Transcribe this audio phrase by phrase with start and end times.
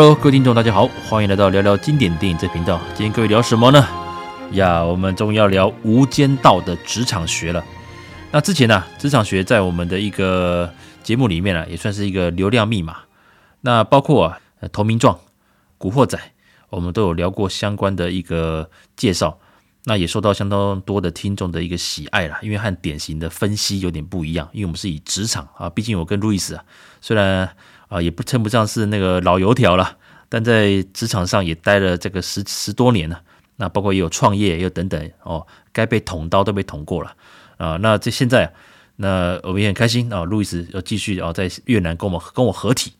[0.00, 2.80] Hello，各位听众，大家好，欢迎来到聊聊经典电影这频道。
[2.94, 3.86] 今天各位聊什么呢？
[4.52, 7.62] 呀，我们终于要聊《无间道》的职场学了。
[8.32, 12.96] 那之前呢、职场学在我们的一个节目里面呢、啊，也算是一个流量密码。
[13.60, 15.14] 那包括啊，《投名状》
[15.76, 16.16] 《古惑仔》，
[16.70, 19.38] 我们都有聊过相关的一个介绍。
[19.84, 24.48] 那也受到相当多的听众的一个喜爱啦，因为和典型的分析有点不一样。
[24.54, 26.64] 因为我们是以职场啊，毕竟我跟路易斯啊，
[27.02, 27.50] 虽然。
[27.90, 29.96] 啊，也不称不上是那个老油条了，
[30.28, 33.20] 但在职场上也待了这个十十多年了。
[33.56, 37.12] 那包括也有创业，也有等等哦，该被捅刀都被捅过了
[37.58, 37.76] 啊。
[37.82, 38.50] 那这现在，
[38.96, 42.92] 那我们也很开心啊，路易斯要继续啊，在越南跟我们跟我合体。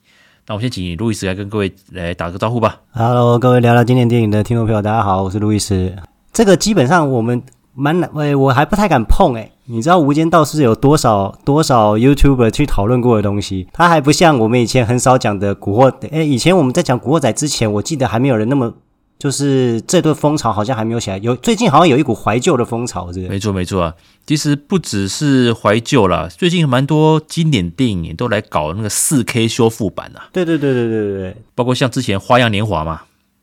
[0.49, 2.81] 那我先请路易斯来跟各位来打个招呼吧。
[2.91, 5.95] Hello，各位聊聊经典电影的听众朋友，大家好，我是路易斯。
[6.33, 7.41] 这个基本上我们。
[7.81, 9.51] 蛮难，哎，我还不太敢碰哎。
[9.65, 13.69] 你知道《无间道》是有多少多少 YouTuber 去讨论过的东西？
[13.73, 15.91] 它还不像我们以前很少讲的《古惑》。
[16.11, 18.75] 哎，以前我们在讲《古惑仔》之前，我记得还没有人那么，
[19.19, 21.17] 就是这段风潮好像还没有起来。
[21.19, 23.29] 有最近好像有一股怀旧的风潮，是不是？
[23.31, 23.95] 没错没错啊。
[24.27, 30.29] 其实不只是怀旧啦，最近蛮多经典电影都来搞那个四 K 修复版啊。
[30.33, 33.03] 对对对对对对对，包括像之前《花样年华》嘛。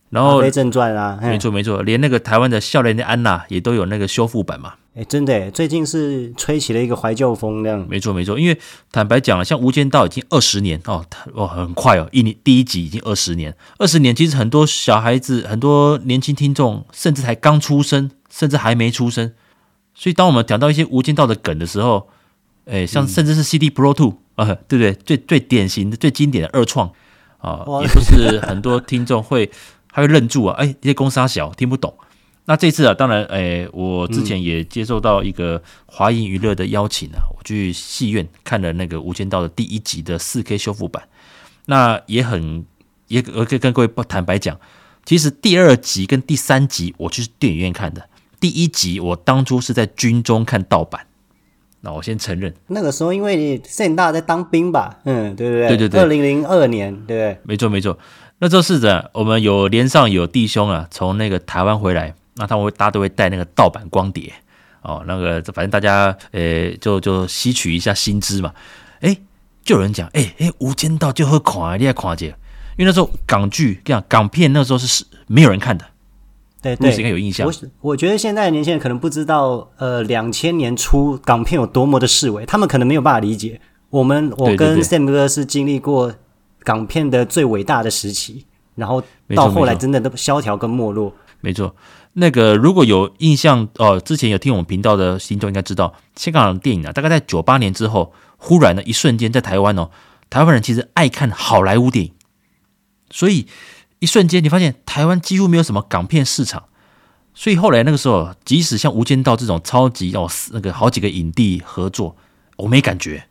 [0.09, 4.75] 然后，正传啊，没错没错，连那个台湾的笑脸的安娜也都有那个修复版嘛。
[4.95, 7.85] 哎，真的，最近是吹起了一个怀旧风，这样。
[7.87, 8.57] 没错没错，因为
[8.91, 19.33] 坦白讲了，像《无间道》已经二十年哦，哦，很快哦，一年第一集已经二十年，二十年其实很多小孩子、很多年轻听众，甚至才刚出生，甚至还没出生。
[19.93, 22.09] 所以，当我们讲到一些《无间道》的梗的时候，
[22.65, 24.93] 哎，像甚至是 CD Pro Two 啊，对不对？
[24.93, 26.91] 最最典型的、最经典的二创
[27.39, 29.51] 啊，也不是很多听众会。
[29.97, 30.55] 他会愣住啊！
[30.59, 31.91] 哎，这些公司他小听不懂。
[32.45, 41.01] 那这次啊，当然，哎，我之前也接受到一个华映娱乐的邀请啊，我去戏院看了那个《无间道》的第一集的四 K 修复版。
[41.65, 42.63] 那也很，
[43.07, 44.59] 也我可以跟各位不坦白讲，
[45.03, 48.07] 其实第二集跟第三集我去电影院看的，
[48.39, 51.07] 第一集我当初是在军中看盗版。
[51.81, 54.99] 那我先承认，那个时候因为你盛大在当兵吧？
[55.05, 57.39] 嗯，对对对，对对对，二零零二年，对不对？
[57.43, 57.97] 没错没错。
[58.39, 64.31] 那时候是的，我们有连上有弟兄啊，从那个台湾回来，那他们会大家都会带那个盗版光碟
[64.83, 68.53] 哦，那个反正大家呃就就吸取一下新知嘛，
[68.99, 69.17] 诶，
[69.63, 72.33] 就有人讲，诶诶，无间道就会看，你也看这个，
[72.77, 75.85] 因为那时候港剧这样港片那时候是是没有人看的，
[76.61, 77.47] 对对，应该有印象。
[77.47, 83.59] 我我觉得现在的年轻人可能不知道，呃，两千年初港片有多么的式微，他们可能没有办法理解。
[83.89, 86.13] 我们我跟 Sam 哥是经历过。
[86.67, 88.45] 港片的最伟大的时期，
[88.75, 89.01] 然后
[89.33, 91.13] 到后来真的都萧条跟没落。
[91.39, 91.73] 没错，
[92.11, 99.91] 那个如果有印象哦，之前有听我们频道的听众应该知道，香港的电影啊，大概在九八年之后，忽然的一瞬间，在台湾哦，
[100.29, 102.13] 台湾人其实爱看好莱坞电影，
[103.11, 103.47] 所以
[103.99, 106.65] 一瞬间你发现台湾几乎没有什么港片市场，
[107.33, 112.17] 所以后来那个时候，即使像《无间道》这种超级哦，那个好几个影帝合作，
[112.57, 113.27] 我没感觉，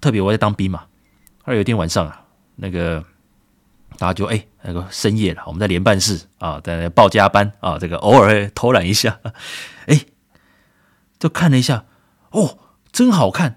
[0.00, 0.84] 特别我在当兵嘛，
[1.42, 2.20] 后来有一天晚上啊。
[2.56, 3.04] 那个
[3.98, 9.20] 大家就哎，那个深夜了，我们在连办室啊，在报加班啊，这个偶尔偷懒一下，
[9.86, 10.00] 哎，
[11.18, 11.84] 就看了一下，
[12.30, 12.58] 哦，
[12.90, 13.56] 真好看，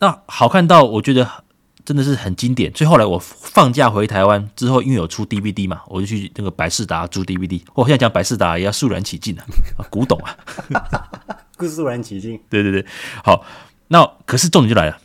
[0.00, 1.44] 那好看到我觉得
[1.84, 2.74] 真的是很经典。
[2.74, 7.62] 所以后来我放假回台湾之后，因为有出 DVD 嘛，我就去那个百事达租 DVD。
[7.74, 9.44] 我现在讲百事达也要肃然起敬啊，
[9.90, 10.36] 古董啊，
[11.68, 12.40] 肃然起敬。
[12.50, 12.86] 对对对，
[13.22, 13.44] 好，
[13.88, 14.98] 那可是重点就来了，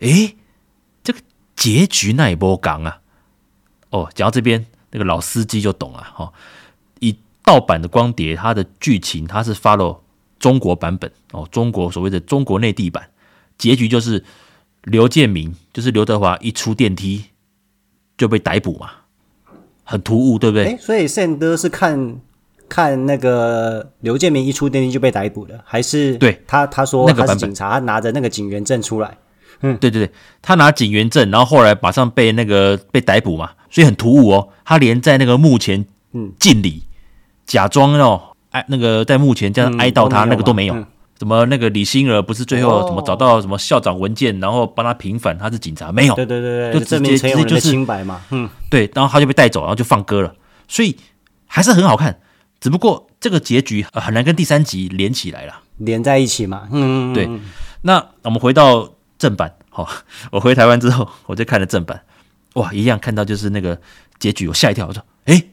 [0.00, 0.34] 哎。
[1.56, 3.00] 结局那一波港啊，
[3.90, 6.32] 哦，讲到这边，那个老司机就懂了哈。
[7.00, 9.98] 以盗版的光碟，它的剧情它是 follow
[10.38, 13.08] 中国版本哦，中国所谓的中国内地版，
[13.56, 14.22] 结局就是
[14.82, 17.24] 刘建明，就是刘德华一出电梯
[18.18, 18.90] 就被逮捕嘛，
[19.82, 20.66] 很突兀，对不对？
[20.66, 22.20] 诶，所以宪哥是看
[22.68, 29.16] 看那个刘建明一出电梯就被逮捕的，还是对他他说他是警察，他拿着那个警员证出来。
[29.62, 30.12] 嗯，对对对，
[30.42, 34.48] 他拿警员证，然后后来马上被那个被逮捕嘛，所以很突兀哦。
[34.64, 36.82] 他连在那个墓前嗯敬礼，
[37.46, 40.86] 假装哦哀那个在墓前这样哀悼他那个都没有。
[41.16, 46.14] 怎么那个李心儿不是最后怎么找到什么校长文件，然后帮他平反他是警察没有？
[46.14, 48.20] 对对对对，就直接直接就是清白嘛。
[48.30, 50.34] 嗯，对，然后他就被带走，然后就放歌了，
[50.68, 50.94] 所以
[51.46, 52.18] 还是很好看。
[52.60, 56.68] 只不过这个结局很难跟第三集连起来了，连在一起嘛。
[56.70, 57.26] 嗯，对。
[57.80, 58.90] 那我们回到。
[59.18, 59.88] 正版，好，
[60.32, 62.02] 我回台湾之后， 我就看了正版，
[62.54, 63.80] 哇，一样看到就是那个
[64.18, 65.50] 结局，我吓一跳，我说，诶，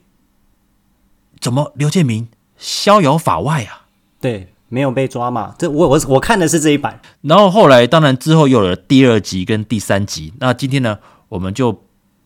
[1.39, 2.27] 怎么刘建明
[2.57, 3.87] 逍遥法外啊？
[4.19, 5.55] 对，没有被抓嘛？
[5.57, 10.99] 这我我我看的是这一版，然后后来当然之后又有了第二集跟第三集，那今天呢，
[11.29, 11.69] 我们就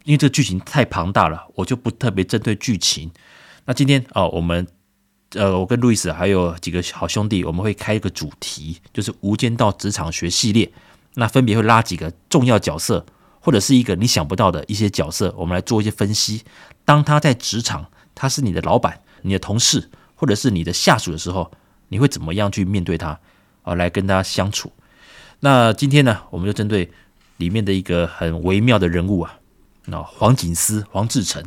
[0.03, 3.11] 因为这个剧情太庞大了，我就不特别针对剧情。
[3.65, 4.65] 那今天哦，我们
[5.35, 10.71] 呃，我跟路易斯还有几个好兄弟，我们会开一个主题，就是《无间道职场学》系列。
[11.19, 13.03] 那分别会拉几个重要角色，
[13.39, 16.43] 或者是一个你想不到的一些角色，我们来做一些分析。
[16.85, 21.51] 当他在职场，他是你的老板、你的同事，或者是你的下属的时候，
[21.87, 23.19] 你会怎么样去面对他
[23.63, 23.73] 啊？
[23.73, 24.71] 来跟他相处。
[25.39, 26.91] 那今天呢，我们就针对
[27.37, 29.39] 里面的一个很微妙的人物啊，
[29.85, 31.43] 那黄警司黄志诚。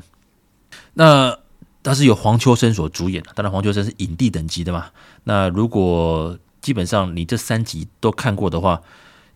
[0.95, 1.39] 那
[1.85, 4.91] 他是由黄秋生所主演的，当然黄秋生是影帝等级的嘛。
[5.25, 8.83] 那如果基本上你这三集都看过的话，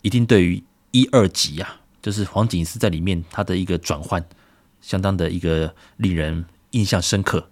[0.04, 4.22] 一定对于一二集啊，就是黄警司在里面他的一个转换，
[4.82, 7.48] 相当的一个令人印象深刻。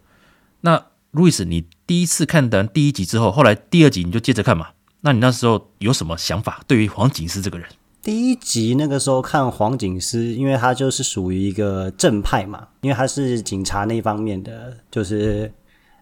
[0.61, 4.69] 那路易斯，你第一次看完第一集之后，后来第二集你就接着看嘛？
[5.01, 6.63] 那你那时候有什么想法？
[6.67, 7.67] 对于黄警司这个人？
[8.03, 15.51] 第一集那个时候看黄警司，因为他就是属于一个正派嘛，因为他是警察那方面的，就是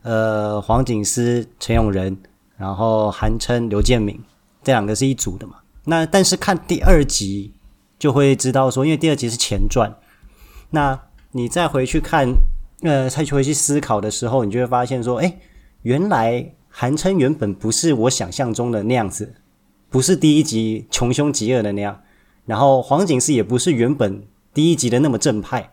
[0.03, 2.17] 呃黄警司陈永仁，
[2.57, 4.21] 然后韩琛刘建明
[4.65, 5.55] 这两个是一组的嘛。
[5.85, 7.55] 那但是看第二集
[7.99, 9.95] 就会知道说，因为第二集是前传，
[10.71, 11.01] 那
[11.33, 12.35] 你再回去看，
[12.83, 15.39] 呃，再去回去思考的时候，你就会发现说，哎，
[15.83, 19.35] 原来韩琛原本不是我想象中的那样子。
[19.89, 22.01] 不是第一集穷凶极恶的那样，
[22.47, 24.23] 然后黄警司也不是原本
[24.55, 25.73] 第一集的那么正派，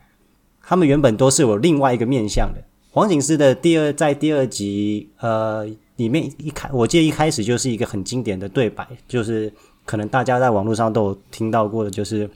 [0.63, 2.63] 他们原本都是有另外一个面向的。
[2.89, 5.67] 黄警司的第二在第二集呃
[5.97, 9.53] 里面一开，我记得一开始就是一个很经典的对白，就是
[9.87, 12.29] 可能大家在网络上都有听到过的，就是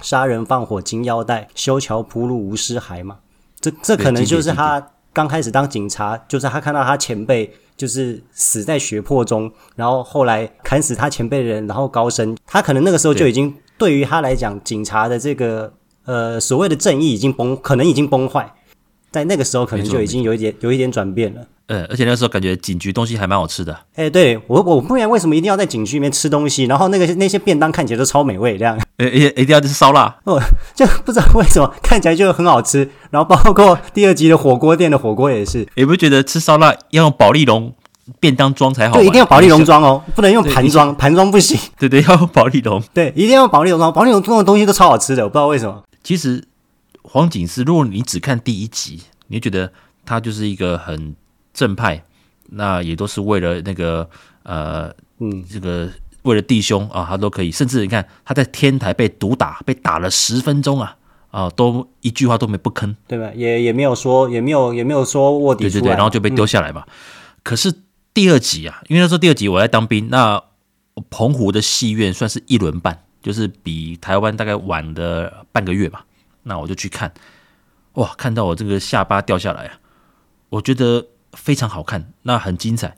[0.00, 3.18] 杀人放火金腰带，修桥铺路无尸骸嘛。
[3.60, 7.52] 这这可能就是他刚开始当警察，就是他看到他前辈。
[7.74, 12.36] 就是死在血泊中，然后后来砍死他前辈的人，然后高升。
[12.46, 15.72] 他可能那个时候就已经对于他来讲，警察的这个
[16.04, 18.54] 呃所谓的正义已经崩，可能已经崩坏。
[19.12, 21.40] 在那个时候，可能就已经有一点有一点转变了。
[21.68, 23.74] 呃，而且那时候感觉警局东西还蛮好吃的。
[23.94, 28.78] 哎，对我我不明白为什么一定要在警局里面吃东西，然后那个那些便当看起来都超美味这样。
[28.98, 30.40] 呃，一一定要吃烧腊，哦，
[30.74, 32.88] 就不知道为什么看起来就很好吃。
[33.10, 37.72] 然后包括第二集的火锅店的火锅也是，有没有觉得吃烧腊要用保丽龙
[38.18, 38.96] 便当装才好？
[38.96, 41.58] 对，一定要保丽龙装哦，不能用盘装，盘装不行。
[41.78, 42.82] 对对，要用保丽龙。
[42.92, 45.82] 对，一定要保丽龙装，保丽龙装的东西都超好吃的，我不知道为什么。
[46.02, 46.42] 其实
[47.02, 49.72] 黄警司，如果你只看第一集，你会觉得
[50.04, 51.14] 他就是一个很
[51.52, 52.04] 正派，
[52.50, 54.08] 那也都是为了那个
[54.42, 55.88] 呃，嗯，这个
[56.22, 57.50] 为了弟兄啊，他都可以。
[57.50, 60.96] 甚至你看他在天台被毒打，被打了十分钟啊。
[61.32, 63.32] 啊，都一句话都没不吭，对吧？
[63.34, 66.84] 也也没有说，也没有也没有说卧底对对对，然后就被丢下来嘛。
[66.86, 66.92] 嗯、
[67.42, 67.72] 可是
[68.12, 70.42] 第二集啊，因为那时候第二集我在当兵，那
[71.08, 76.04] 澎湖的戏院算是一轮半，就是比台湾大概晚的半个月吧。
[76.44, 77.12] 那我就去看，
[77.94, 79.80] 哇，看到我这个下巴掉下来啊，
[80.48, 82.96] 我觉得非常好看，那很精彩。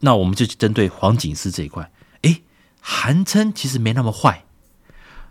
[0.00, 1.90] 那我们就针对黄警司这一块，
[2.22, 2.42] 诶，
[2.80, 4.44] 韩琛其实没那么坏。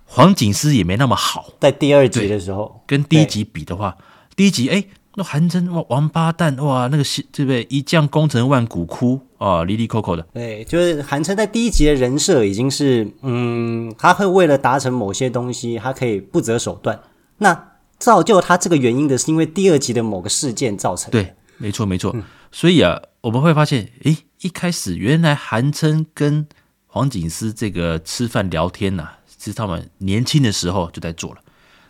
[0.03, 3.97] 黄警司也没那么好，在第二集的时候，跟第一集比的话，
[4.35, 7.65] 第一集诶，那韩琛哇王八蛋哇，那个是对不对？
[7.69, 10.25] 一将功成万骨枯啊，离离扣扣的。
[10.33, 16.97] 对，就是韩琛在第一集的人设已经是，嗯，他会为了达成某些东西，他可以不择手段。
[17.37, 21.21] 那造就他这个原因的是因为第二集的某个事件造成的。
[21.21, 22.11] 对，没错没错。
[22.15, 26.47] 嗯、所以啊，我们会发现，诶，一开始原来韩琛跟
[26.85, 29.13] 黄警司这个吃饭聊天呐、啊。
[29.37, 31.37] 其实他们年轻的时候就在做了，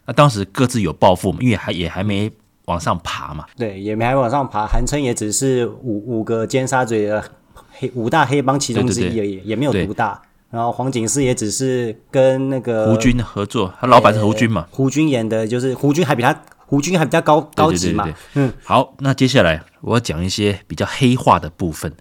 [0.06, 2.30] 那当时各自有抱负嘛，因为还也还没
[2.66, 3.46] 往上爬嘛。
[3.56, 4.68] 对，也没还往上爬。
[4.68, 7.24] 韩琛也只是五五个尖沙咀的
[7.72, 10.22] 黑五大黑帮其中之一而已，对对对，也没有独大。
[10.50, 14.66] 对然后黄警司也只是跟那个胡军合作，他老板是胡军嘛。
[14.72, 18.08] 胡军演的就是胡军还比他胡军还比较高高级嘛。
[18.34, 21.94] 嗯，好，那接下来我要讲一些比较黑化的部分，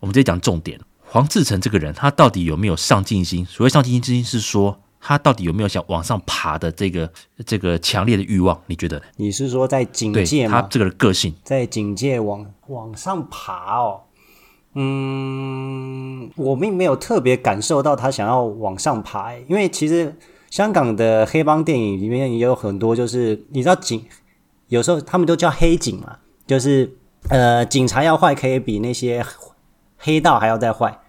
[0.00, 0.80] 我们直接讲重点。
[1.04, 3.44] 黄志成这个人，他到底有没有上进心？
[3.44, 7.10] 所谓上进心，是说他到底有没有想往上爬的这个
[7.44, 8.58] 这个强烈的欲望？
[8.66, 9.04] 你觉得呢？
[9.16, 10.62] 你是说在警戒吗？
[10.62, 14.00] 他这个个性，在警戒往往上爬哦。
[14.74, 20.14] 嗯，我并没有特别感受到他想要往上爬，因为其实
[20.50, 24.04] 香港的黑帮电影里面也有很多，就是你知道警
[24.68, 26.16] 有时候他们都叫黑警嘛，
[26.46, 26.96] 就是
[27.28, 29.24] 呃，警察要坏，可以比那些
[29.96, 31.00] 黑道还要再坏。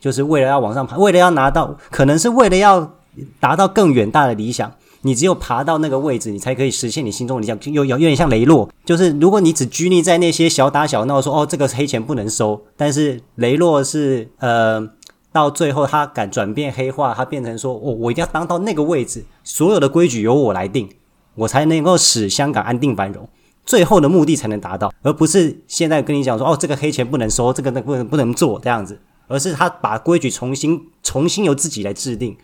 [0.00, 2.92] 就是为了要往上爬，为了要拿到，可能是为了要
[3.40, 4.72] 达到更远大的理想。
[5.02, 7.58] 你只有爬到那个位置，你才可以实现你心中的理想。
[7.72, 14.88] 有有有点像雷洛，就是如果你只拘泥在那些小打小闹，说哦这个黑钱不能收，但是雷洛是呃
[15.30, 20.88] 到最后他敢转变黑化，他变成说我、我一定要当到那个位置，所有的规矩由我来定，
[21.34, 23.28] 我才能够使香港安定繁荣，
[23.64, 32.36] 最后的目的才能达到，而不是现在跟你讲说哦，这个黑钱不能收，这个那不能不能做这样子，而是他把规矩重新重新由自己来制定。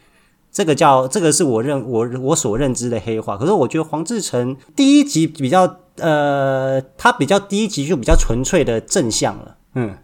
[0.55, 9.99] 这个叫这个是我认我我所认知的黑化，可是我觉得黄志诚第一集比较呃，他比较第一集就比较纯粹的正向了，嗯，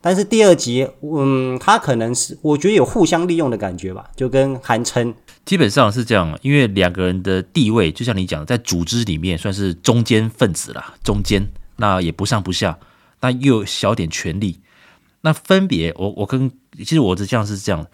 [0.00, 5.14] 但是第二集嗯，他可能是我觉得有互相利用的感觉吧，就跟韩琛。
[5.44, 12.78] 基本上是这样，因为两个人的地位就像你讲，在组织里面算是中间分子啦，中间那也不上不下，
[13.20, 14.60] 那又有小点权力，
[15.20, 17.86] 那分别我我跟其实我的这样是这样。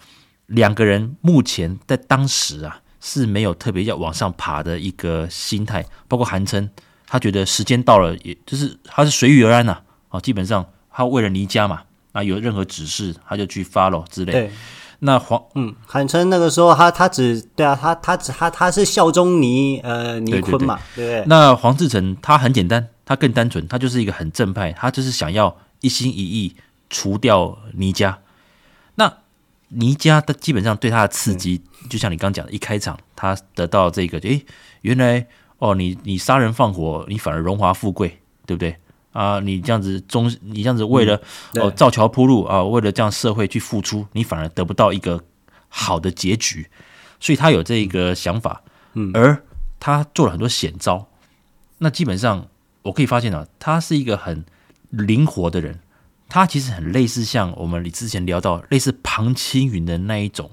[0.49, 6.69] 两个人目前在当时啊是没有特别要往上爬的一个心态，包括韩琛，
[7.07, 9.79] 他觉得时间到了，也就是他是随遇而安呐，
[10.09, 14.33] 啊，基本上他为了倪家嘛，啊，有任何指示他就去 follow 之类。
[14.33, 14.51] 对，
[14.99, 21.23] 那黄嗯，韩琛那个时候他他只对啊，他他只他他是效忠倪呃倪坤嘛，对不对？
[21.27, 26.55] 那黄志诚他很简单，他更单纯，他就是一个很正派，他就是想要一心一意
[26.89, 28.17] 除掉倪家。
[29.69, 34.45] 倪家的基本上对他的刺激，就像你刚讲的，一开场他得到这个，诶，
[34.81, 35.27] 原来
[35.59, 38.75] 哦，你你杀人放火，你反而荣华富贵，对不对？
[39.11, 39.39] 啊？
[39.39, 41.21] 你这样子中，你这样子为了
[41.55, 45.23] 哦造桥铺路啊，为了这样社会去付出，你反而得不到一个
[45.67, 46.67] 好的结局，
[47.19, 49.43] 所以他有这个想法，嗯，而
[49.79, 51.07] 他做了很多险招，
[51.79, 52.47] 那基本上
[52.83, 54.43] 我可以发现啊，他是一个很
[54.89, 55.79] 灵活的人。
[56.29, 60.49] 他其实很类似像我们之前聊到类似庞青云的那一种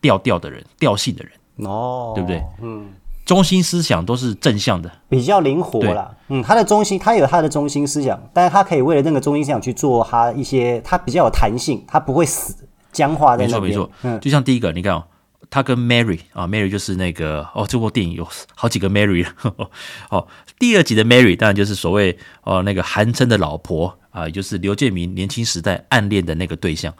[0.00, 1.32] 调调的人，调性的人
[1.68, 2.42] 哦，对不对？
[2.60, 2.90] 嗯，
[3.24, 6.12] 中心思想都是正向的，比较灵活啦。
[6.28, 13.62] 嗯，他的中心，他有他的中心思想，但是他可以为了那个中心思想去做他一些，他比较有弹性，他不会死僵化在那边。
[13.62, 15.04] 没错没错，嗯，就像第一个，你看哦，
[15.52, 19.26] 他跟 Mary 啊，Mary 就是那个哦，这部电影有好几个 Mary
[20.08, 20.26] 哦。
[20.58, 23.98] 第二集的 Mary 当然就是所谓哦那个韩琛的老婆。
[24.12, 26.94] 啊，也就是刘建明年轻时代暗恋的那个对象。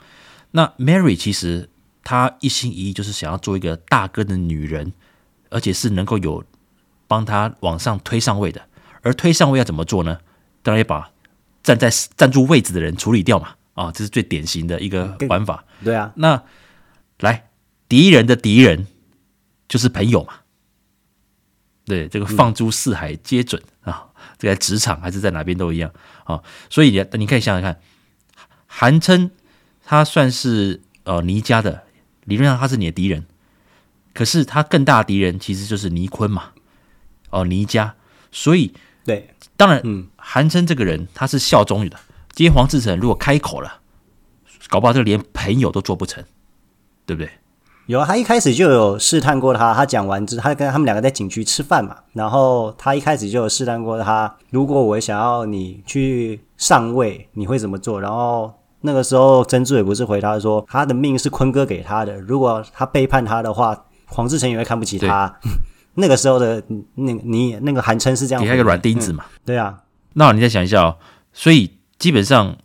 [0.49, 1.69] 那 Mary 其实
[2.03, 4.93] 她一心一意就是想要做一个大哥的女人，
[5.51, 6.43] 而且是能够有
[7.07, 8.59] 帮他往上推上位的。
[9.03, 10.17] 而推上位要怎么做呢？
[10.63, 11.11] 当然要把
[11.61, 13.49] 站在站住位置的人处理掉嘛。
[13.75, 15.63] 啊，这是最典型的一个玩法。
[15.83, 16.41] 对啊，那
[17.19, 17.51] 来
[17.93, 18.87] 敌人的敌人
[19.67, 20.33] 就是朋友嘛。
[21.85, 24.09] 对，这个放诸四海皆准啊。
[24.39, 27.79] 这在职场还是在哪边都一样啊，所以你你可以想想看，
[28.65, 29.29] 韩琛
[29.85, 31.83] 他算是呃倪家的，
[32.23, 33.27] 理论上他是你的敌人，
[34.11, 36.53] 可是他更大的敌人其实就是倪坤嘛，
[37.29, 37.95] 哦倪家，
[38.31, 38.73] 所以
[39.05, 41.99] 对，当然，嗯，韩琛这个人他是效忠的，
[42.31, 43.81] 今天黄志诚如果开口了，
[44.67, 46.25] 搞不好这个连朋友都做不成，
[47.05, 47.29] 对不对？
[47.87, 49.73] 有啊，他一开始就有试探过他。
[49.73, 51.97] 他讲完之，他跟他们两个在景区吃饭嘛。
[52.13, 57.99] 然后他一开始就有试探过他，如果我想要你去上位，你会怎么做？
[57.99, 65.39] 然后那个时候曾志伟不是回答说，他的命是坤哥给他的，如果他背叛他的话，黄志诚也会看不起他。
[65.95, 66.63] 那个时候的
[66.95, 69.39] 那你那个韩琛是这样，给他一个软钉子嘛、嗯？
[69.45, 69.77] 对啊。
[70.13, 70.95] 那你再想一下哦，
[71.33, 72.55] 所以基本上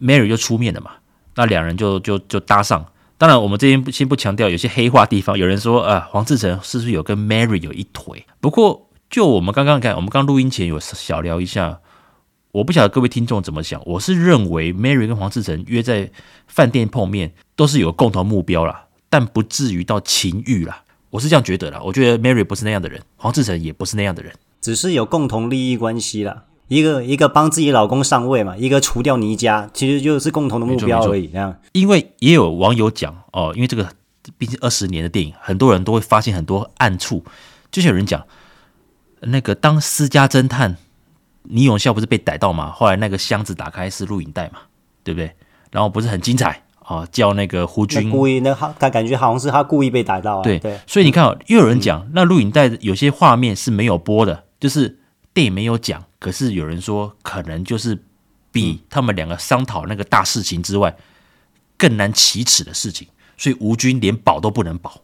[0.00, 0.90] Mary 就出面了嘛，
[1.36, 2.84] 那两人就就就搭上。
[3.20, 5.36] 当然，我们这边先不强调有些黑化地方。
[5.36, 8.24] 有人说啊，黄志诚是不是有跟 Mary 有一腿？
[8.40, 11.80] 不过，就我们刚刚看，我们刚录音前有小聊一下，
[12.52, 13.82] 我不晓得各位听众怎么想。
[13.84, 16.10] 我是认为 Mary 跟黄志诚约在
[16.46, 20.84] 饭店碰面，都是有共同目标啦，但不至于到情欲啦。
[21.10, 21.78] 我是这样觉得啦。
[21.84, 26.44] 我觉得 Mary 不是那样的人，黄志诚也不是那样的人，只是有共同利益关系啦。
[26.70, 31.26] 一个一个帮自己老公上位嘛，一个除掉倪家，其实就是共同的目标而已。
[31.26, 33.88] 这样，因为也有网友讲哦，因为这个
[34.38, 37.24] 毕竟二十年的电影，很多人都会发现很多暗处。
[37.72, 38.24] 就像有人讲，
[39.22, 40.76] 那个当私家侦探
[41.42, 42.70] 倪永孝不是被逮到嘛？
[42.70, 44.60] 后来那个箱子打开是录影带嘛，
[45.02, 45.32] 对不对？
[45.72, 47.08] 然后不是很精彩啊、哦？
[47.10, 50.42] 叫那个胡军故意，那他他感觉好像是他故意被逮到啊。
[50.44, 54.98] 对对，所以你看哦，又有人讲，那录影带有些画面是没有播的，就是。
[55.32, 57.98] 电影没有讲，可是有人说可能就是
[58.52, 60.96] 比他们两个商讨那个大事情之外
[61.76, 65.00] 更难启齿的事情，所以吴军连保都不能保。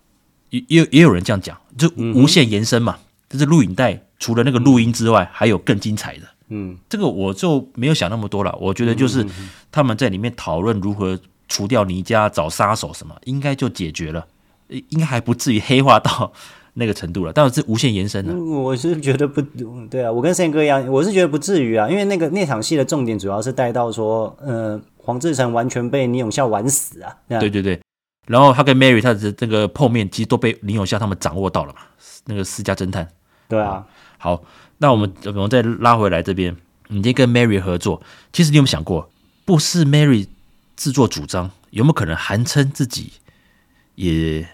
[0.50, 2.98] 也也也有人这样讲，就无限延伸嘛。
[3.28, 6.28] 就、嗯、是录影带除了那个录音之外，还有更精彩的。
[6.48, 8.56] 嗯，这个我就没有想那么多了。
[8.60, 9.26] 我觉得就是
[9.72, 11.18] 他们在里面讨论如何
[11.48, 14.28] 除掉倪家、找杀手什么，应该就解决了，
[14.68, 16.32] 应该还不至于黑化到。
[16.78, 18.34] 那个程度了，但是无限延伸的。
[18.34, 19.40] 我是觉得不
[19.88, 27.16] 对啊，我跟宪哥一样，我是觉得不至于啊，因为那个那场戏的重点主要是带到说，呃，黄志成完全被林永孝玩死啊。
[27.40, 27.80] 对对对，
[28.26, 31.80] 然后他跟 Mary 他的这个碰面，其实都被林永孝他们掌握到了嘛，
[32.26, 33.08] 那个私家侦探。
[33.48, 33.86] 对啊。
[34.18, 34.42] 好，
[34.78, 36.54] 那我们我们再拉回来这边，
[36.88, 38.02] 你今天跟 Mary 合作，
[38.32, 39.08] 其实你有没有想过，
[39.46, 40.26] 不是 Mary
[40.74, 43.12] 自作主张，有没有可能韩琛自己
[43.94, 44.46] 也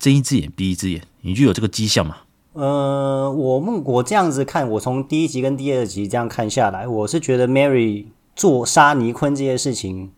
[0.00, 1.02] 睁一只眼闭一只眼？
[1.20, 2.16] 你就有这个迹象嘛？
[2.54, 10.10] 呃，我们我这样子看，我从第一集跟第二集这样看下来，我是觉得 Mary 做杀尼坤这些事情，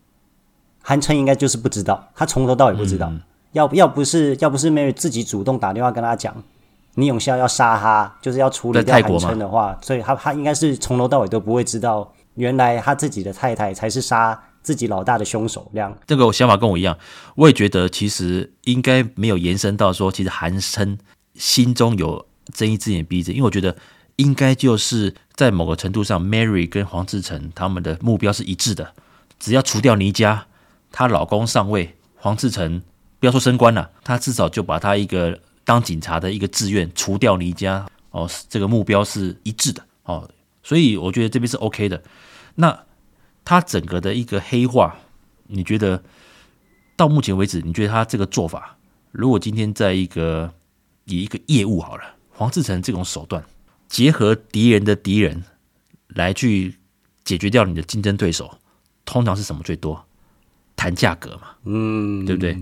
[0.83, 3.09] 韩琛应该就是不知道，他从头到尾不知道。
[3.11, 3.21] 嗯、
[3.53, 6.35] 要要不是要不是 Mary 自己主动打电话跟他讲，
[6.95, 15.71] 倪永孝要杀他，就是要处理掉韩琛的话，所以他他应该是从头到尾都不会知道，原来他自己的太太才是杀自己老大的凶手。
[15.73, 16.99] 这样，这个想法跟我一样，
[17.37, 20.99] 我也觉得其实应该没有延伸到说，其实韩琛
[21.35, 23.77] 心中有睁一只眼闭一只，因为我觉得
[24.17, 28.93] 应该就是在某个程度上，Mary 跟黄志诚他们的目标是一致的，
[29.39, 30.47] 只要除掉倪家，
[30.93, 32.83] 她老公上位，黄志诚
[33.19, 40.29] 不要说升官了，他至少就把他一个当警察的一个志愿除掉倪家哦，这个目标是一致的哦，
[40.63, 42.03] 所以我觉得这边是 OK 的。
[42.57, 42.77] 那
[43.51, 44.97] 他整个的一个黑化，
[45.49, 46.01] 你觉得
[46.95, 48.77] 到目前为止，你觉得他这个做法，
[49.11, 50.53] 如果今天在一个
[51.07, 53.45] 以一个业务好了，黄志成这种手段，
[53.89, 55.43] 结合敌人的敌人
[56.07, 56.77] 来去
[57.25, 58.57] 解决掉你的竞争对手，
[59.05, 60.07] 通常是什么最多？
[60.77, 62.57] 谈价格嘛，嗯，对不对？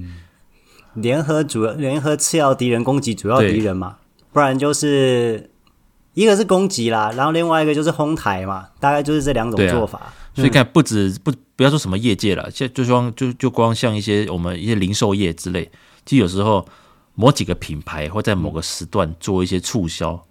[0.94, 3.98] 联合主要联合次要敌人攻击主要敌人嘛，
[4.32, 5.50] 不然就是
[6.14, 10.14] 一个是攻击啦，然后另外一个就是哄抬嘛，大概就是这两种做法。
[10.38, 15.70] 所以看不止不不要说什么业界了，现就光就就光像一些我们一些零售业之类，
[16.06, 16.66] 其实有时候
[17.14, 20.24] 某几个品牌会在某个时段做一些促销，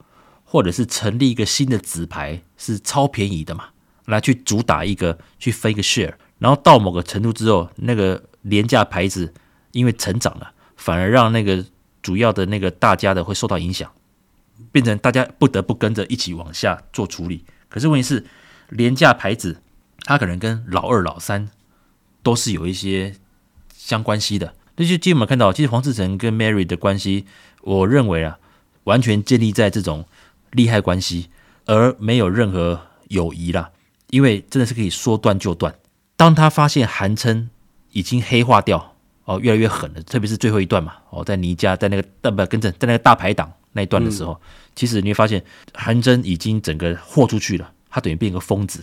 [0.45, 3.65] 或者是成立一个新的子牌是超便宜的嘛，
[4.05, 6.13] 来去主打一个去分一个 share。
[6.39, 9.33] 然后到某个程度之后，那个廉价牌子
[9.71, 11.65] 因为成长了，反而让那个
[12.01, 13.91] 主要的那个大家的会受到影响，
[14.71, 17.43] 变成大家不得不跟着一起往下做处理。
[17.67, 18.25] 可是问题是，
[18.69, 19.61] 廉价牌子
[20.07, 21.49] 他可能跟老二、老三
[22.23, 23.17] 都是有一些
[23.75, 24.53] 相关系的。
[24.77, 27.25] 那就今天我们看到，其实黄志诚跟 Mary 的关系，
[27.61, 28.39] 我认为啊，
[28.85, 30.05] 完全建立在这种
[30.51, 31.29] 利害关系，
[31.65, 33.71] 而没有任何友谊啦。
[34.09, 35.75] 因为真的是可以说断就断。
[36.15, 37.49] 当他发现韩琛
[37.91, 44.39] 已经黑化掉哦，越来越狠了，特别是最后一段嘛哦，在倪家在那个但不跟着在那个大排档那一段的时候，
[44.73, 45.43] 其实你会发现
[45.73, 48.81] 韩琛已经整个豁出去了，他等于变个疯子。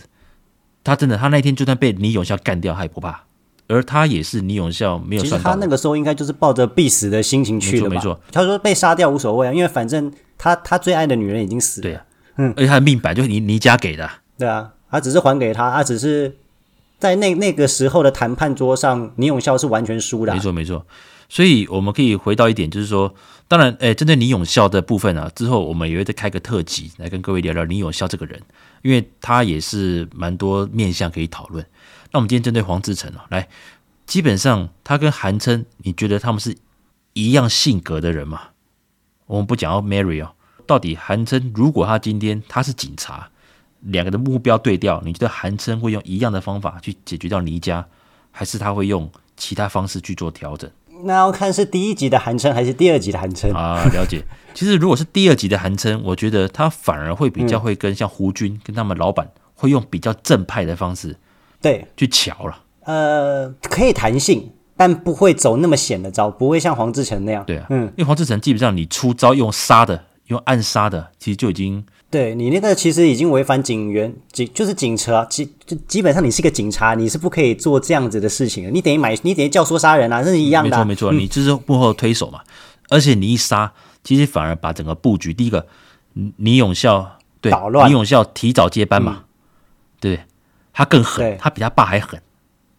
[0.85, 3.23] 他真的，他那天就算被倪永孝干掉，他也不怕。
[3.67, 5.37] 而他也是倪永孝没有算到。
[5.37, 7.95] 其实他那个时候应该就是抱着必死的心情去的吧？
[7.95, 11.83] 没错，他说被杀掉无所谓啊，因为反正他他最爱的女人已经死了。
[11.83, 12.05] 对啊，
[12.37, 14.09] 嗯，而且他的命板就是倪倪家给的。
[14.37, 16.37] 对啊，他只是还给他，他只是。
[16.97, 20.33] 在那那个时候的谈判桌上，倪永孝是完全输的。
[20.33, 20.83] 没错，没错。
[21.27, 23.13] 所以我们可以回到一点，就是说，
[23.49, 28.41] 当然，诶，针对倪永孝的部分啊，之后我们也会再开个特辑来跟各位聊聊倪永孝这个人，
[28.85, 31.65] 因为他也是蛮多面向可以讨论。
[32.11, 33.49] 那我们今天针对黄志诚哦，来，
[34.05, 36.55] 基本上他跟韩琛，你觉得他们是
[37.13, 38.49] 一样性格的人吗？
[39.25, 40.35] 我们不讲到 Mary 哦，
[40.67, 43.31] 到底韩琛如果他今天他是警察？
[43.81, 47.87] 两个的目标对调，你觉得韩琛会用一样的方法去解决掉倪家，
[48.29, 50.69] 还是他会用其他方式去做调整？
[51.05, 53.83] 那要看是第一集的韩琛还是第二集的韩琛啊。
[53.93, 61.15] 了解，其实如果是第二集的韩琛，我觉得他反而会比较会跟像胡军跟他们老板会用比较正派的方式，
[61.61, 62.57] 对，去瞧了。
[62.85, 67.43] 呃，可以弹性，但不会走那么险的招，不会像黄志成那样。
[67.45, 71.85] 对啊，嗯，因为黄志成基本上你出招用杀的，用暗杀的，其实就已经。
[72.09, 78.69] 对你那个其实已经违反警员警就是警察基就基本上你是个警察，你是不可以做这样子的事情的。
[78.69, 80.85] 你等于买你等于教唆杀人啊，这是一样的、啊。
[80.85, 82.39] 没错没错，嗯、你就是幕后推手嘛。
[82.87, 85.67] 而且你一杀，其实反而把整个布局，第一个
[86.13, 89.25] 倪永孝对捣乱，倪永孝提早接班嘛，嗯、
[89.99, 90.19] 对，
[90.71, 92.21] 他更狠，他比他爸还狠，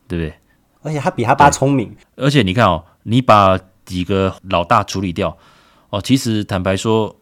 [0.09, 0.35] 对不对？
[0.83, 1.95] 而且他比他爸聪明。
[2.15, 5.37] 而且你看哦，你把几个老大处理掉
[5.91, 7.15] 哦，其实坦白说。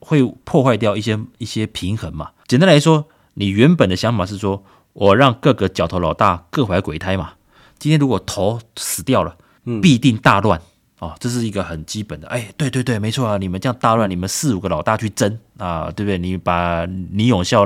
[0.00, 2.30] 会破坏掉一些一些平衡嘛？
[2.46, 7.34] 简单来说，你原本的想法是说，我让各个角头老大各怀鬼胎嘛。
[7.78, 9.36] 今天如果头死掉了，
[9.82, 10.60] 必定大乱
[10.98, 12.26] 哦，这是一个很基本的。
[12.28, 16.18] 哎，对对对，没错啊，你们这样大乱，你们四五个老大去争啊，对不对？
[16.18, 17.64] 你把倪永孝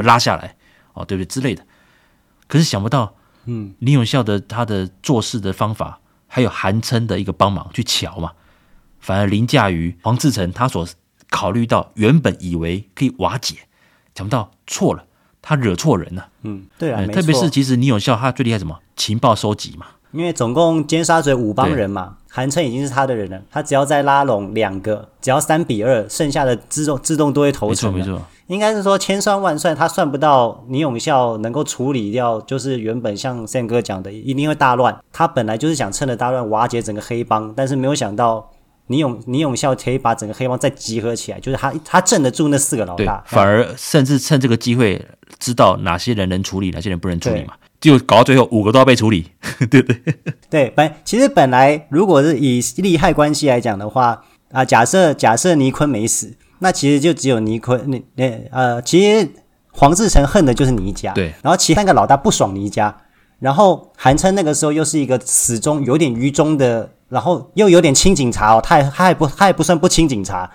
[0.00, 0.54] 拉下来
[0.92, 1.64] 哦，对不对之类的。
[2.46, 3.14] 可是想不到，
[3.46, 8.32] 嗯，李永孝的他的做事的方法，还有韩琛的一个帮忙去瞧嘛，
[9.00, 10.86] 反而凌驾于黄志诚他所。
[11.30, 13.56] 考虑到原本以为可以瓦解，
[14.14, 15.04] 想不到错了，
[15.42, 16.28] 他惹错人了。
[16.42, 18.78] 嗯，对啊，特别是其实倪永孝他最厉害什么？
[18.94, 27.92] 情报收集嘛，因为总共尖沙咀五帮人嘛，韩琛已经是他的人了，他只要再拉拢两个，只要三比二，剩下的自动自动都会投诚。
[27.92, 34.96] 没错没错，应该是说千算万算，他算不到倪永孝能够处理掉，就是原本像 Sam 哥讲的，一定会大乱。
[35.12, 38.52] 他本来就是想趁着大乱瓦解整个黑帮，但是没有想到。
[38.88, 45.04] 倪永倪永孝可以把整个黑帮再集合起来，就是他他镇得住那四个老大，反而甚至趁这个机会
[45.38, 49.30] 知道哪些人能处理，哪些人不能处理嘛，就搞到最后五个都要被处理，
[49.70, 50.14] 对不对？
[50.48, 54.22] 对，本其实本来如果是以利害关系来讲的话
[54.52, 59.28] 啊，假设假设倪坤没死，那其实就只有倪坤那那呃，其实
[59.72, 62.96] 黄志诚恨的就是倪家，对，然后其他三个老大不爽倪家，
[63.38, 66.90] 然后韩琛那个时候又是一个始终有点愚忠的。
[67.08, 70.50] 然后又有点亲警察哦，他也他也不他也不算不亲警察，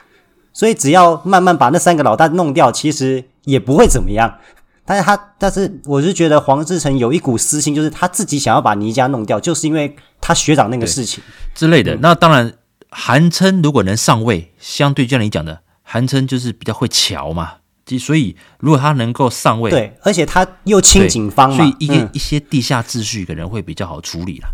[0.52, 4.38] 所以只要慢慢把那三个老大弄掉，其实也不会怎么样。
[4.84, 11.24] 但是他但是我是觉得黄志诚有一股私心，就是他自己想要把倪家弄掉，就是因为他学长那个事情
[11.56, 11.96] 之类的。
[12.02, 12.54] 那当然，
[12.90, 17.54] 韩琛如果能上位，相对就像你讲的，韩琛就是比较会瞧嘛，
[17.98, 24.48] 所以如果他能够上位，对，而且他又亲警方嘛，所以一个、嗯、一些地下秩序可能会比较好处理了。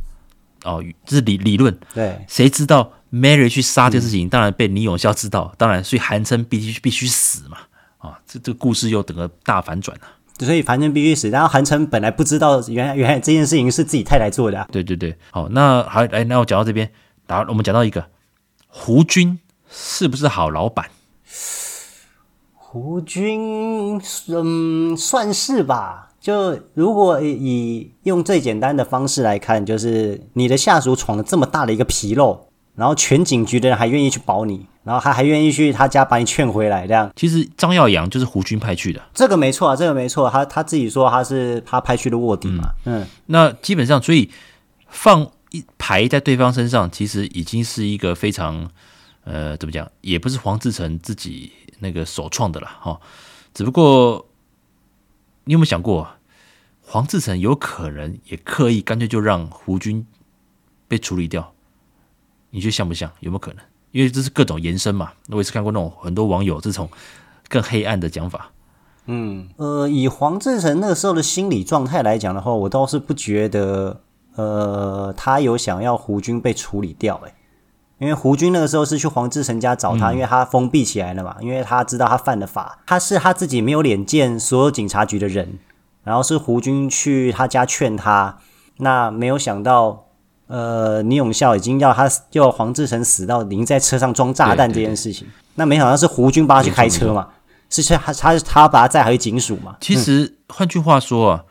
[0.63, 1.77] 哦，这是理理论。
[1.93, 7.57] 对，谁知道 Mary 去杀这个事情，嗯、当然被倪永孝知道，当然，所以韩琛必须必须死嘛。
[7.99, 10.07] 啊、哦，这这个故事又整个大反转了。
[10.39, 14.67] 所以韩琛必须死，然后韩琛本来不知道，原来原来这件事情是自己太太做的、啊。
[14.71, 16.91] 对对对，好，那好，哎，那我讲到这边，
[17.25, 18.07] 然后我们讲到一个
[18.67, 20.89] 胡军是不是好老板？
[22.69, 26.09] 胡军，嗯，算是吧。
[26.19, 37.09] 就如果以用最简单的方式来看，就是你的下属闯了这么大的一个纰漏，然后全警局的人还愿意去保你，然后还还愿意去他家把你劝回来，这样。
[37.15, 42.73] 其实张耀扬就是胡军派去的，这个没错啊，这个没错，他他自己说他是他派去的卧底嘛。
[42.83, 44.29] 嗯，嗯，那基本上，所以
[44.89, 48.69] 放一排在对方身上，其实已经是一个非常
[49.23, 52.99] 呃，怎么讲，也不是黄志成自己那个首创的啦哈。
[53.53, 54.27] 只不过
[55.45, 56.07] 你有没有想过？
[56.89, 60.07] 黄志成有可能也刻意干脆就让胡军
[60.87, 61.53] 被处理掉，
[62.51, 63.11] 你觉得像不像？
[63.19, 63.61] 有没有可能？
[63.91, 65.11] 因为这是各种延伸嘛。
[65.27, 66.89] 我也是看过那种很多网友这种
[67.49, 68.51] 更黑暗的讲法。
[69.07, 74.01] 嗯，呃，以黄志成那个时候的心理状态来讲的话，我倒是不觉得，
[74.35, 77.19] 呃，他有想要胡军被处理掉。
[77.25, 77.33] 诶，
[77.99, 85.59] 因为胡军那个时候是去黄志成家找他，因为他封闭起来了嘛，因为他知道他犯了法，他是他自己没有脸见所有警察局的人。
[86.03, 88.37] 然后是胡军去他家劝他，
[88.77, 90.05] 那没有想到，
[90.47, 97.27] 呃，倪永孝已经要他要黄志成死到已经在车上装炸弹这件事情，对对对，那没想到是胡军帮他去开车嘛，
[97.69, 99.75] 是他他他把他载回警署嘛。
[99.81, 101.43] 其实换句话说啊，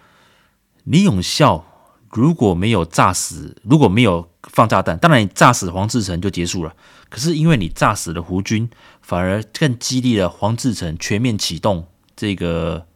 [0.84, 1.62] 倪永孝
[2.10, 6.74] 如果没有炸死，如果没有放炸弹，当然你炸死黄志成就结束了。
[7.08, 8.68] 可是因为你炸死了胡军，
[9.02, 12.86] 反而更激励了黄志成全面启动这个。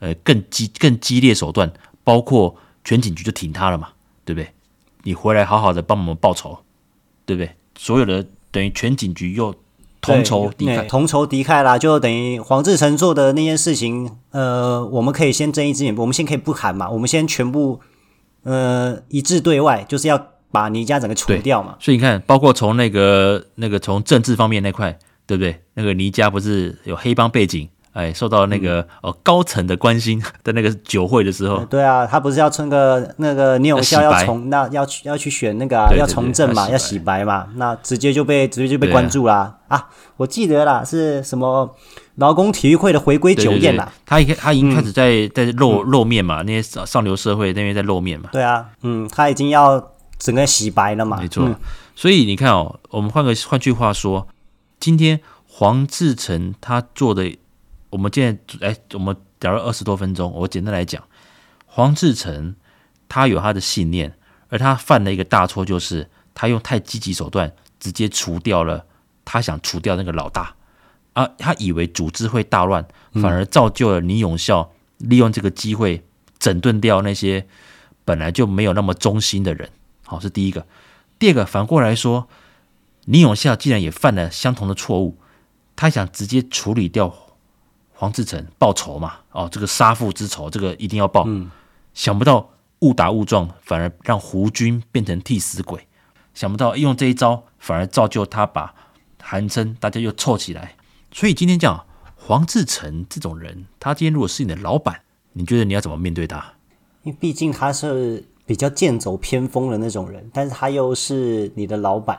[0.00, 1.72] 呃，更激更激烈手段，
[2.04, 3.88] 包括全警局就挺他了嘛，
[4.24, 4.48] 对不对？
[5.02, 6.56] 你回来好好的帮我们报仇，
[7.26, 7.50] 对不对？
[7.76, 9.52] 所有的等于全警局又
[10.00, 17.80] 同仇敌忾，同仇敌忾啦，就等于黄志成做的那件事情，呃，我们可以先睁一只眼，我们先可以不喊嘛，我们先全部
[18.44, 21.76] 呃一致对外，就是要把倪家整个除掉嘛。
[21.80, 25.60] 所以你看，包括从那个那个从政治方面那块，对不对？
[25.74, 27.68] 那个倪家不是有黑帮背景？
[27.94, 37.24] 哎，受到那个哦高层的关心 的那个酒会的时候，对啊，他不是要趁个那个倪永孝要从那要去要去选那个、啊、要从政嘛，要洗白。
[37.24, 39.56] 嘛，那直接就被直接就被关注啦。
[39.66, 39.88] 啊，啊！
[40.16, 41.74] 我记得啦，是什么
[42.16, 51.46] 劳工体育会的回归酒宴啦，他一他已经开始在、嗯、在露露面嘛，那些上流社会那边在露面嘛，对啊，嗯，他已经要整个洗白了嘛，没错。
[51.46, 51.56] 嗯、
[51.94, 54.28] 所以你看哦，我们换个换句话说，
[54.80, 57.36] 今天黄志成他做的。
[57.90, 60.30] 我们现在哎，我们聊了二十多分钟。
[60.30, 61.02] 我简单来讲，
[61.64, 62.54] 黄志成
[63.08, 64.14] 他有他的信念，
[64.50, 67.50] 而他犯了一个大错，就是他用太积极手段
[67.80, 68.84] 直接除掉了
[69.24, 70.54] 他想除掉那个老大
[71.14, 71.26] 啊。
[71.38, 76.04] 他以为组织会大乱，反而造就了倪永孝利用这个机会
[76.38, 77.46] 整顿掉那些
[78.04, 79.70] 本来就没有那么忠心的人。
[80.08, 80.66] 好，是第一个。
[81.18, 82.28] 第二个，反过来说，
[83.04, 85.18] 李永孝既然也犯了相同的错误，
[85.76, 87.14] 他想直接处理掉。
[87.92, 89.16] 黄志成报仇嘛？
[89.32, 91.24] 哦，这个杀父之仇，这个一定要报。
[91.26, 91.50] 嗯，
[91.92, 95.86] 想不到误打误撞，反而让胡军变成替死鬼。
[96.32, 98.72] 想不到用这一招，反而造就他把
[99.20, 100.76] 韩琛大家又凑起来。
[101.12, 106.54] 所以今天讲黄志成这种人，他今天如果是你的老板，你觉得你要怎么面对他？
[107.02, 112.18] 因为毕竟他是比较剑走偏锋的那种人，但是他又是你的老板，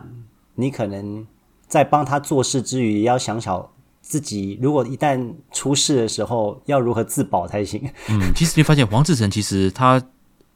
[0.54, 1.26] 你可能
[1.68, 3.68] 在帮他做事之余，也要想想
[4.00, 7.82] 自己如果一旦出事的时候要如何自保才行。
[8.10, 10.00] 嗯，其实你发现黄志成其实他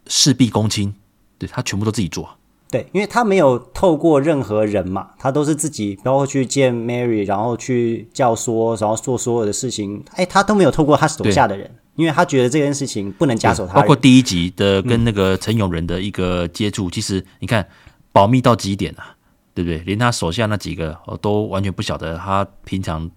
[0.05, 0.93] 事必躬亲，
[1.39, 2.29] 对，他全部都自己做。
[2.69, 13.82] 对，因为他没有透过任何人嘛，他都是自己，包括去见 Mary，然后去教唆，然后做所有的事情，哎，他都没有透过他手下的人，因为他觉得这件事情不能假手他人。
[13.82, 17.65] 包括第一集的跟那个陈永仁的一个接触，嗯、其实你看
[18.12, 19.15] 保密到极点啊，
[19.53, 19.79] 对不对？
[19.79, 23.10] 连他手下那几个都完全不晓得他平常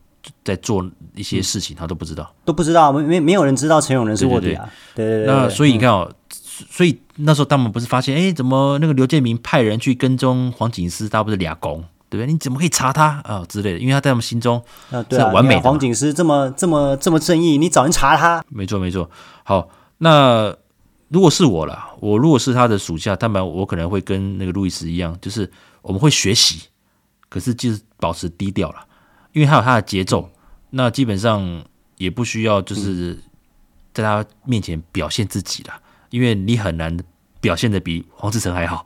[0.45, 5.27] 在做一些事情，他都不知道，嗯、都不知道，没没没有人知道陈永仁是卧底啊，对对对。
[5.27, 6.09] 那所以你看哦。
[6.09, 6.15] 嗯
[6.71, 12.33] 所以那时候他们不是发现，哎，怎么那个刘建明派人去跟踪黄锦思，他不是俩公，对不对？
[12.33, 13.79] 你怎么可以查他啊、哦、之类的？
[13.79, 15.57] 因为他在他们心中是完美的。
[15.57, 18.45] 啊啊、黄锦诗这么这么这么正义，你找人查他？
[18.49, 19.11] 没错没错。
[19.45, 20.55] 好，那
[21.09, 25.51] 如果是我了，我如果是他的属下，当然我可能会跟那个路易斯一样，就是
[25.83, 26.62] 我们会学习，
[27.29, 28.87] 可是就是保持低调了，
[29.33, 30.29] 因为他有他的节奏，
[30.71, 31.64] 那基本上
[31.97, 33.19] 也不需要就是
[33.92, 35.75] 在他面前表现自己了。
[36.11, 36.97] 因为你很难
[37.47, 38.85] 表现的比黄志成还好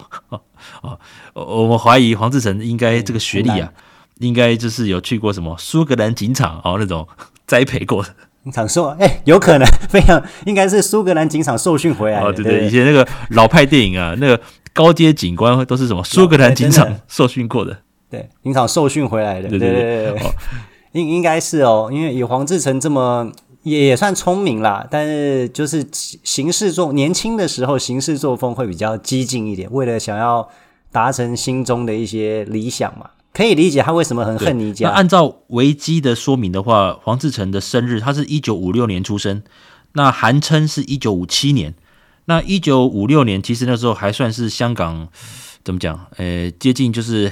[0.82, 0.92] 啊！
[1.32, 3.72] 我们怀疑黄志成应该这个学历啊，
[4.18, 7.08] 应该就是有去过什么苏格兰警场哦那种
[7.48, 8.10] 栽培过的。
[8.44, 12.26] 警场受哎，有可能 非常应该是苏格兰警场受训回来的。
[12.26, 14.38] 哦，对对，以前那个老派电影啊，那个
[14.74, 17.78] 高阶警官都是什么苏格兰警场受训过的。
[18.10, 19.48] 对，警场受训回来的。
[19.48, 20.14] 对对对，
[20.92, 23.32] 应应该是哦，因为以黄志成这么。
[23.62, 30.48] 也也算聪明啦，但是就是行事作年轻的时候行事作风会比较激进一点，为了想要
[30.90, 34.88] 达成心中的一些理想嘛，可以理解他为什么很恨你家。
[34.88, 39.42] 那按照维基的说明的话，黄志成的生日他是一九五六年出生，
[39.92, 41.74] 那韩琛是一九五七年，
[42.24, 45.08] 那一九五六年其实那时候还算是香港
[45.62, 46.06] 怎么讲？
[46.16, 47.30] 呃，接近就是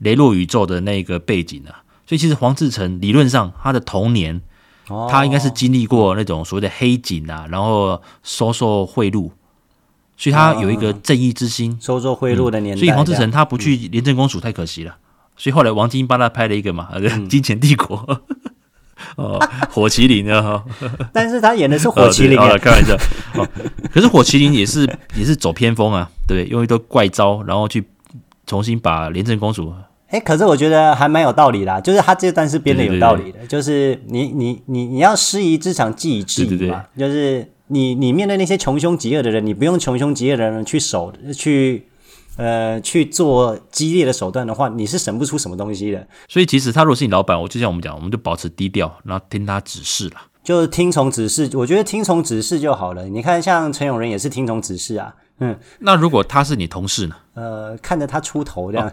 [0.00, 4.42] 雷洛宇宙的那个背景啊，所以其实黄志成理论上他的童年。
[5.10, 9.30] 他应该是经历过那种所谓的黑警啊，然后收受贿赂，
[10.16, 11.78] 所以他有一个正义之心。
[11.80, 14.96] 收受贿赂的年代，所以黄志成他不去廉政公署太可惜了。
[15.36, 16.88] 所以后来王晶帮他拍了一个嘛，
[17.28, 17.96] 《金钱帝国》
[19.16, 19.38] 哦，
[19.70, 20.62] 火麒麟啊。
[21.12, 22.96] 但是他演的是火 麒麟啊，开玩笑。
[23.92, 27.84] 可是火麒麟也是也是走偏锋啊，对，用一堆怪招，然后去
[28.46, 29.72] 重新把廉政公署。
[30.12, 41.86] 哎，可是我觉得还蛮有道理啦，就是他这段是编的有道理的，对对对，就是你你你你要师夷之长技以制夷嘛，就是你你面对那些穷凶极恶的人，你不用穷凶极恶的人去守去
[42.36, 46.06] 呃去做激烈的手段的话，你是审不出什么东西的。
[46.28, 51.48] 所以其实他如果是你老板，我就像我们讲，我们就保持低调，然后听他指示啦，就是听从指示。
[51.54, 53.08] 我觉得听从指示就好了。
[53.08, 55.14] 你看，像陈永仁也是听从指示啊。
[55.44, 57.16] 嗯，那如果他是你同事呢？
[57.34, 58.92] 呃，看着他出头这样，哦、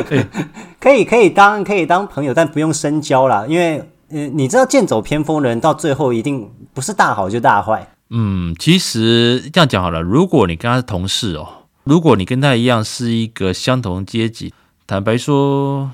[0.80, 3.46] 可以可以当可以当朋友，但不用深交啦。
[3.46, 7.86] 因为呃，你知道剑走偏锋的人到最后一定不是大好就大坏。
[8.08, 11.46] 嗯，其实这样讲好了，如果你跟他是同事哦，
[11.84, 14.52] 如果你跟他一样是一个相同阶级，
[14.86, 15.90] 坦白说，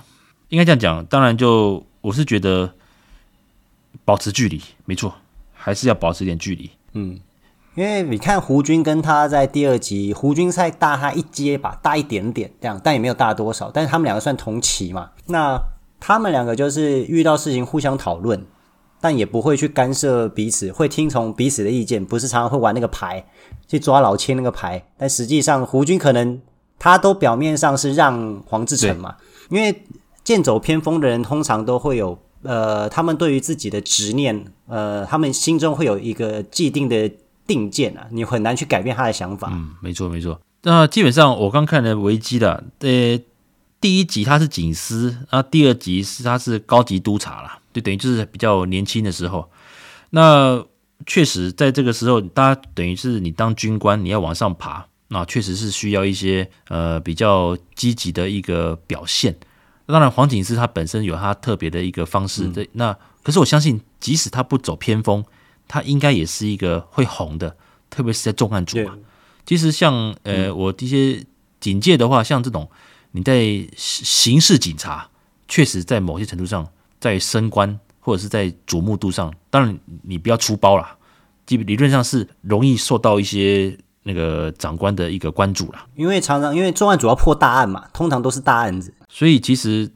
[0.48, 2.72] 应该这样讲，当然就我是觉得
[4.04, 5.12] 保持距离，没错，
[5.52, 6.70] 还是要保持一点距离。
[6.94, 7.18] 嗯。
[7.76, 13.70] 因为你看胡军跟他在第二集，胡军才大他一阶吧，大一点点这样，但也没有大多少。
[13.70, 15.60] 但是他们两个算同期嘛，那
[16.00, 18.46] 他们两个就是遇到事情互相讨论，
[18.98, 23.22] 但也不会去干涉彼此，会听从彼此的意见，不是常常会玩那个牌，
[23.68, 24.82] 去抓老千那个牌。
[24.96, 26.40] 但实际上胡军可能
[26.78, 29.16] 他都表面上是让黄志诚嘛，
[29.50, 29.82] 因为
[30.24, 37.12] 剑走偏锋的人通常都会有呃，他们对于自己的执念，呃，他们心中会有一个既定的。
[37.46, 39.50] 定见啊，你很难去改变他的想法。
[39.52, 40.40] 嗯，没错没错。
[40.62, 43.20] 那基本上我刚看了维基的，呃，
[43.80, 49.48] 第一集他是警司，那第二集是他是高级督察啦，就等于就是比较年轻的时候。
[50.10, 50.64] 那
[51.04, 59.36] 确实在这个时候，大家等于是你当军官，你要往上爬，那确实是需要一些呃比较积极的一个表现。
[59.86, 62.48] 当然，黄警司他本身有他特别的一个方式。
[62.48, 65.24] 对、嗯，那可是我相信，即使他不走偏锋。
[65.68, 67.56] 他应该也是一个会红的，
[67.90, 68.96] 特别是在重案组嘛。
[69.44, 71.24] 其实像呃，我这些
[71.60, 72.68] 警戒的话，像这种
[73.12, 73.44] 你在
[73.76, 75.08] 刑事警察，
[75.46, 76.66] 确实在某些程度上，
[77.00, 80.96] 在升官或者是在瞩目度上，当然你不要出包啦，
[81.46, 85.86] 基本理论上是容易受到一些那个长官的一个关注啦。
[85.94, 89.88] 因为常常因为重案组要破大案嘛，通常都是大案子，所以其实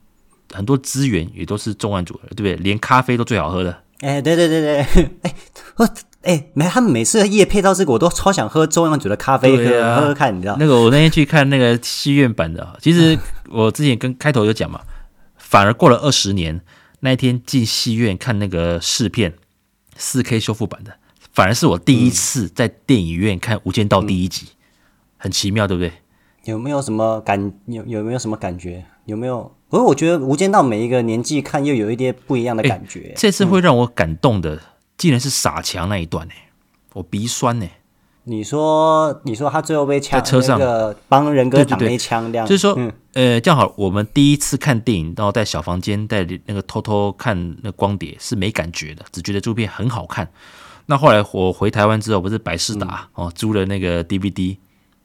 [0.52, 2.54] 很多资源也都是重案组的，对不对？
[2.56, 3.82] 连咖啡都最好喝的。
[4.00, 5.34] 哎，对对对对，哎，
[5.76, 5.88] 我
[6.22, 10.56] 哎，没，他们每次夜配到这个，我都超想喝中央煮的咖啡，喝、啊、喝喝看，你知道？
[10.58, 13.18] 那个我那天去看那个戏院版的，其实
[13.50, 14.80] 我之前跟开头有讲嘛，
[15.36, 16.60] 反而过了二十年，
[17.00, 19.34] 那一天进戏院看那个试片
[19.96, 20.92] 四 K 修复版的，
[21.32, 24.56] 反而是我第一次在电影院看《无间道》第一集，嗯、
[25.18, 25.92] 很奇妙，对不对？
[26.50, 27.52] 有没有什么感？
[27.66, 28.84] 有有没有什么感觉？
[29.06, 29.50] 有没有？
[29.68, 33.14] 不过我觉得《无间道》每一个年纪看又有一点不一样的感觉。
[33.16, 34.56] 这次会让我感动的。
[34.56, 34.60] 嗯
[35.00, 36.34] 竟然是傻强那一段呢，
[36.92, 37.66] 我鼻酸呢。
[38.24, 40.60] 你说，你说他最后被枪在车上
[41.08, 50.28] 帮仁哥挡那枪，这样就是说，嗯、呃，正好我们第一次看电影，然后在小房间，在那个偷偷看那光碟是没感觉的，只觉得这部片很好看。
[50.84, 54.58] 那后来我回台湾之后，不是百事达、嗯、哦租了那个 DVD，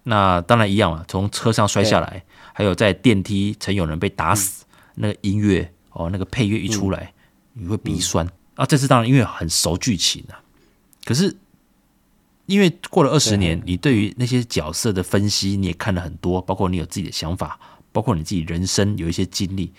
[0.05, 7.13] 那当然一样嘛，从车上摔下来，还有在电梯曾有人被打死，嗯、那个音乐哦，那个配乐一出来，
[7.55, 8.25] 嗯、你会鼻酸。
[8.25, 10.39] 嗯啊，这次当然因为很熟剧情啊，
[11.03, 11.35] 可是
[12.45, 17.59] 因为过了二十年，你对于那些角色的分析你也看了很多，包括你有自己的想法，
[17.91, 19.73] 包括你自己人生有一些经历，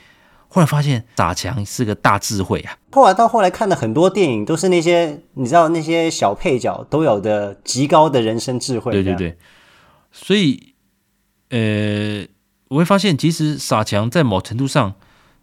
[0.49, 2.77] 后来发现傻强是个大智慧啊。
[2.93, 8.93] 后来到后来看的很多电影，都是那些你知道那些小配角都有的极高的人生智慧。
[8.93, 9.39] 对对对，
[10.17, 10.75] 所以
[11.51, 12.27] 呃，
[12.69, 14.95] 我会发现其实傻强在某程度上。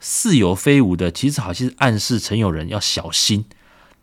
[0.06, 3.46] 似有非无的，其实好像是暗示陈友仁要小心。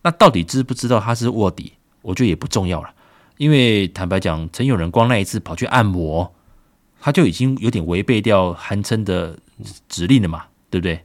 [0.00, 1.74] 那到底知不知道他是卧底？
[2.00, 2.88] 我觉得也不重要了。
[3.36, 6.34] 因为坦白讲，陈友仁光那一次跑去按摩，
[7.02, 9.38] 他就已经有点违背掉韩琛的
[9.90, 11.04] 指令了嘛，对不对？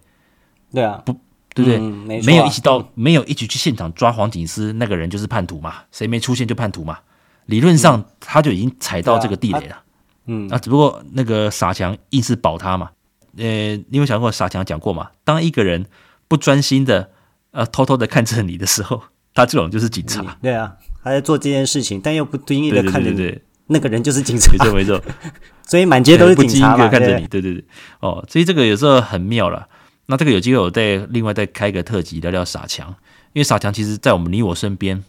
[0.74, 1.12] 对啊，不，
[1.54, 1.78] 对不对？
[1.78, 5.84] 嗯没，没有一起到，嗯、没有一起去现场抓黄警司，那个人就是叛徒嘛。
[5.92, 7.00] 谁没出现就叛徒嘛。
[7.46, 9.82] 理论上他就已经踩到这个地雷了。
[10.28, 12.90] 嗯，那只不过那个傻强硬是保他嘛。
[13.38, 15.12] 呃，你有想过傻强讲过嘛？
[15.24, 15.86] 当一个人
[16.28, 17.10] 不专心的，
[17.52, 19.04] 呃，偷偷的看着你的时候，
[19.36, 20.38] 他这种就是警察。
[20.42, 24.52] 对啊，他在做这件事情，但又不经意的看着你，对对对对，那个人就是警察。
[24.52, 25.02] 没错没错，
[25.68, 26.78] 所以满街都是警察嘛。
[26.78, 27.64] 不经意的看着你，对对对。
[28.00, 29.68] 哦，所以这个有时候很妙了。
[30.08, 32.88] 那这个有机会我再另外再开个特辑聊聊傻强，
[33.34, 35.04] 因为傻强其实在我们你我身边，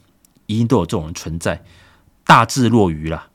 [0.46, 1.62] 一定都有这种人存在，
[2.26, 3.28] 大智若愚啦，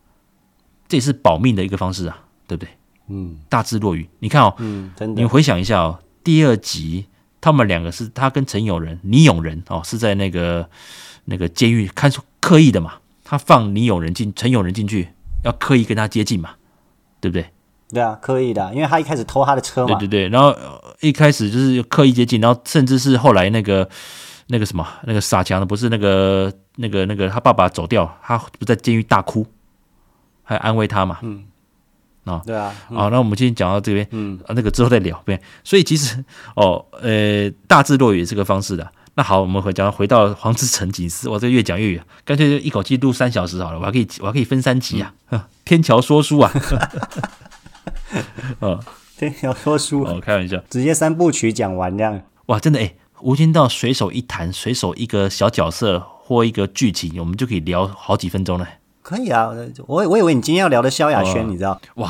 [0.88, 2.70] 这也是保命的一个方式啊，对不对？
[3.08, 4.08] 嗯，大智若愚。
[4.20, 5.22] 你看哦，嗯，真的。
[5.22, 7.06] 你回想一下哦，第二集
[7.40, 10.70] 他们两个是他跟陈永仁、倪永仁哦，是在那个
[11.26, 15.10] 那个监狱看出刻意的嘛，他放倪永仁进，陈永仁进去，
[15.44, 16.52] 要刻意跟他接近嘛，
[17.20, 17.50] 对不对？
[17.94, 19.96] 对啊，刻意的，因为他一开始偷他的车嘛。
[19.96, 20.56] 对对对，然后
[21.02, 23.90] 一开始就是刻意接近，然后甚至是后来那个
[24.48, 29.46] 那个什么那个傻强的，不是那个那个那个他爸爸走掉，他不在监狱大哭，
[30.44, 31.20] 还安慰他嘛。
[31.22, 31.46] 嗯。
[32.24, 32.98] 啊，对啊，好、嗯。
[32.98, 36.24] 哦，那我们今天讲到这边，嗯，那个之后再聊，对， 所以其实
[36.56, 38.88] 哦，呃，大智若愚也是个方式的。
[39.16, 46.52] 那好，我们回讲回到黄志诚警司，我这个越讲越远，干脆就一口气录三小时好了，我还可以，我还可以分三集啊，嗯、 天桥说书啊，
[48.62, 48.80] 嗯，
[49.18, 58.68] 天桥说书，哦，开玩笑，直接三部曲讲完这样，哇，真的哎，无间道随手一谈，随手一个小角色或一个剧情，我们就可以聊好几分钟了。
[59.02, 59.50] 可以啊，
[59.88, 61.82] 我我以为你今天要聊的萧亚轩，你知道？
[61.96, 62.10] 哇，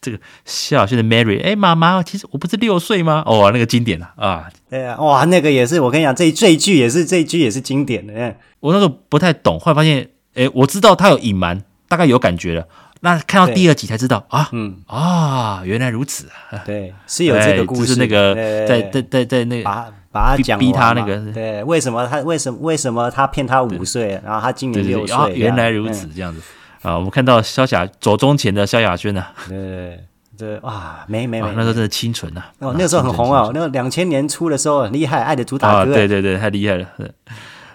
[0.00, 3.22] 这个萧亚轩的 Mary，哎，妈妈，其实我不是六岁吗？
[3.26, 8.36] 哦，那个经典啊，啊，对啊，哇，那个也是，我跟你讲，这这一句也是这一句也是经典的。
[8.60, 12.68] 我那时候不太懂，后来发现，哎，我知道他有隐瞒，大概有感觉了。
[13.00, 18.34] 那看到第二集才知道啊，嗯啊，原来如此啊，对，是有这个故事，就是那个
[18.66, 19.64] 在在在在那个。
[19.64, 21.16] 把他讲逼他那个。
[21.32, 26.40] 对，为什么他为什么为什么他骗他五岁，然后他今年六岁，哦，原来如此，这样子。
[26.82, 30.02] 啊，我们看到萧亚走中前的萧亚轩呢，对
[30.38, 36.88] 对哇，没没没，那时候真的清纯呐，哦，那时候很红啊，那个两千年初的时候很厉害，爱的主打歌，对对对，太厉害了，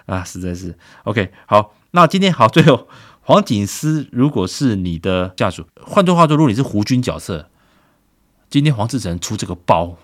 [0.06, 2.88] 啊，实在是 OK，好，那今天好，最后
[3.20, 7.48] 黄景思如果是你的下属，换句话说，如果你是胡军角色，
[8.50, 9.94] 今天黄志成出这个包，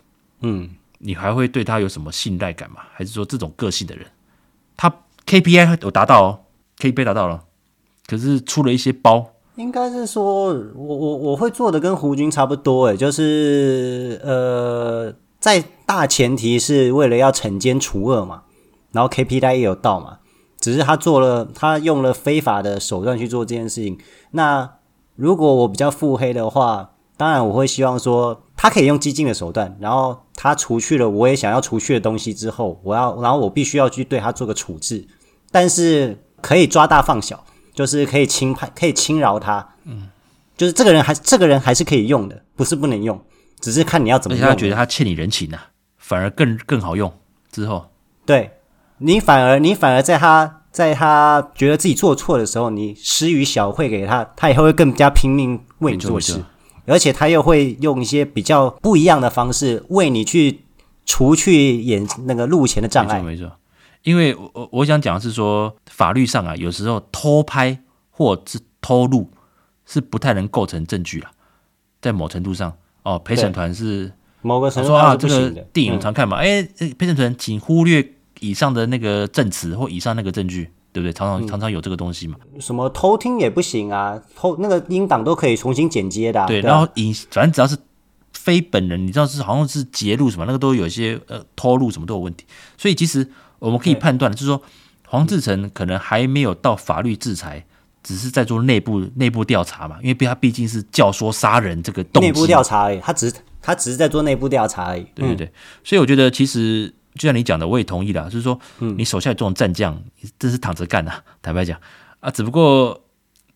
[0.43, 0.70] 嗯。
[1.05, 2.76] 你还会对他有什么信赖感吗？
[2.94, 4.07] 还是说这种个性的人，
[4.76, 4.88] 他
[5.26, 6.40] KPI 有达到哦
[6.78, 7.42] ，KPI 达到了，
[8.07, 18.44] 可是出了一些包，应该是说我我我会做的跟胡军差不多，诶，就是呃，在大前提是为了要惩奸除恶嘛，
[18.92, 20.18] 然后 KPI 也有到嘛，
[20.61, 23.98] 只是他做了，他用了非法的手段去做这件事情。
[24.30, 24.74] 那
[25.16, 28.44] 如果我比较腹黑的话，当然我会希望说。
[28.55, 35.07] 他可以用激进的手段，然后他除去了我也想要除去的东西之后，我要，然后我必须要去对他做个处置，
[35.53, 40.09] 但是可以抓大放小，就是可以轻判，可以轻饶他，嗯，
[40.57, 43.24] 就是这个人还这个人还是可以用的，不是不能用，
[43.61, 44.45] 只是看你要怎么用。
[44.45, 47.12] 他觉得他欠你人情啊，反而更更好用
[47.53, 47.93] 之后，
[48.26, 48.51] 对
[48.99, 56.43] 你反而你反而在他在他觉得自己做错的时候，你施予小惠给他，他以后会更加拼命为你做事，
[56.87, 60.61] 而且他又会用一些比较不一样的方式为你去
[61.07, 63.20] 除去眼那个路前的障碍。
[63.22, 63.57] 没错，没错。
[64.03, 67.78] 因为我我想讲的是说，法律上啊，有时候偷拍
[68.11, 69.30] 或是偷录
[69.87, 71.30] 是不太能构成证据了，
[72.01, 72.72] 在某程度上
[73.03, 78.12] 哦，陪审团是某个程度说啊，这个电影常看嘛，哎、嗯，陪审团请忽略。
[78.41, 81.12] 以上的那个证词或以上那个证据，对不对？
[81.12, 82.36] 常常常常有这个东西嘛。
[82.61, 86.47] 什么偷听也不行啊，偷那个音档都可以重新剪接的、啊。
[86.47, 87.76] 对，对啊、然后影反正只要是
[88.32, 92.45] 非本人，你知道是好像是截录什么，那个都有一些呃偷录什么都有问题。
[92.76, 93.26] 所以其实
[93.59, 94.61] 我们可以判断，就是说
[95.09, 97.64] 黄志诚可能还没有到法律制裁，
[98.03, 99.97] 只是在做内部内部调查嘛。
[100.03, 103.01] 因为他毕竟是教唆杀人这个动机，内部调查而已。
[103.01, 105.07] 他只是他只是在做内部调查而已。
[105.14, 106.93] 对对对，所以我觉得其实。
[107.14, 110.02] 就像你讲的，我也同意的，就是说，你手下有这种战将，
[110.38, 111.24] 真是躺着干的。
[111.42, 111.78] 坦白讲
[112.20, 113.04] 啊，只不过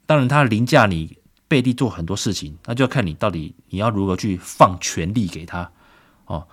[0.04, 1.16] 当然他凌驾你
[1.48, 5.70] 背地做很多事情，那就要看你到底你要如何去放权力给他
[6.26, 6.46] 哦。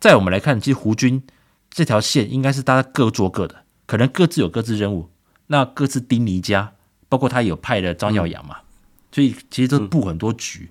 [0.00, 1.22] 在我们来看，其实胡军
[1.70, 5.10] 这条线应该是大家各做各的，可能各自有各自任务，
[5.48, 6.72] 那各自盯离家，
[7.08, 8.58] 包括他有派的张耀扬嘛，
[9.10, 10.70] 所以其实都布很多局。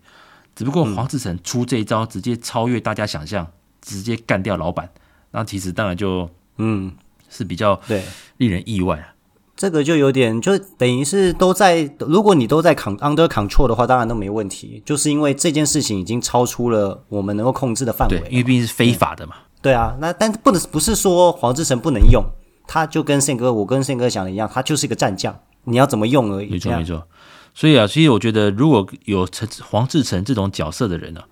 [0.56, 3.52] 只不过黄志诚出这一招，直接超越大家想象，
[3.82, 4.90] 直接干掉老板。
[5.38, 6.28] 那其实当然就
[6.58, 6.92] 嗯
[7.30, 8.02] 是比较对
[8.38, 9.14] 令人意外啊，
[9.56, 14.82] 这个就有点就等于是都在，如果你都在 under control 的话，当然都没问题。
[14.84, 19.36] 就是因为这件事情已经超出了我们能够控制的范围，因为毕竟是非法的嘛。
[19.62, 22.24] 对啊，那但不能不是说黄志成不能用，
[22.66, 26.50] 他就跟宪哥我跟宪哥想的一样，他就是一个战将，你要怎么用而已。
[26.50, 27.08] 没错没错，
[27.54, 31.28] 所以啊，所以我觉得如果有陈黄志成这种角色的人呢、啊，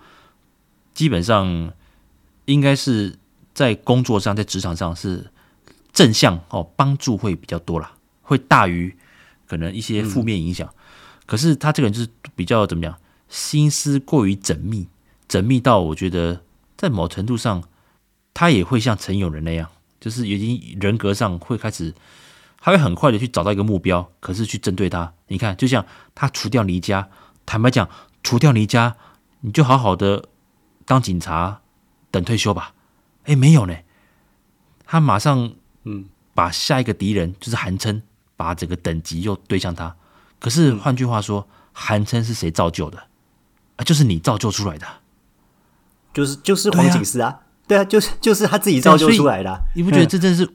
[0.94, 1.72] 基本上
[2.46, 3.16] 应该是。
[3.56, 5.32] 在工作上，在职场上是
[5.94, 8.96] 正向哦，帮助会比较多啦，会大于
[9.48, 10.68] 可能一些负面影响。
[10.68, 10.76] 嗯、
[11.26, 12.96] 可是他这个人就是比较怎么讲，
[13.30, 14.88] 心思过于缜密，
[15.30, 16.44] 缜密到我觉得
[16.78, 17.64] 在某程度上，
[18.34, 19.70] 他也会像陈永仁那样，
[20.02, 21.96] 就是已经人格上会开始，
[22.60, 25.14] 他会很快的去找到一个目标，可是去针对他。
[25.30, 27.10] 你看，就像他除掉离家，
[27.46, 27.90] 坦白讲，
[28.22, 28.98] 除掉离家，
[29.40, 30.26] 你就好好的
[30.84, 31.62] 当警察，
[32.12, 32.74] 等退休吧。
[33.26, 33.76] 哎，没有呢，
[34.86, 35.52] 他马上
[35.84, 38.02] 嗯，把下一个敌人就是韩琛，
[38.36, 39.96] 把整个等级又对向他。
[40.40, 42.98] 可是换句话说，韩琛是谁造就的？
[43.78, 44.86] 啊，就是你造就出来的，
[46.14, 49.60] 就是就是黄警司啊，对啊，就是就是他自己造就出来的啊。
[49.76, 50.48] 你不觉得这真是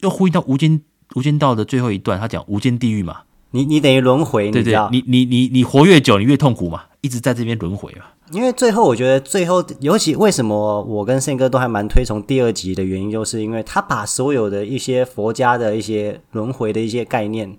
[0.00, 0.82] 又呼应到无间
[1.14, 2.20] 无间道的最后一段？
[2.20, 3.22] 他讲无间地狱嘛，
[3.52, 8.04] 你你等于轮回，对对，你你你你活越久，你越痛苦嘛，一直在这边轮回嘛。
[8.32, 17.56] 因为最后，我觉得最后，尤其为什么我跟宪哥都还蛮推崇第二集的原因，就是因为他把所有的一些佛家的一些轮回的一些概念，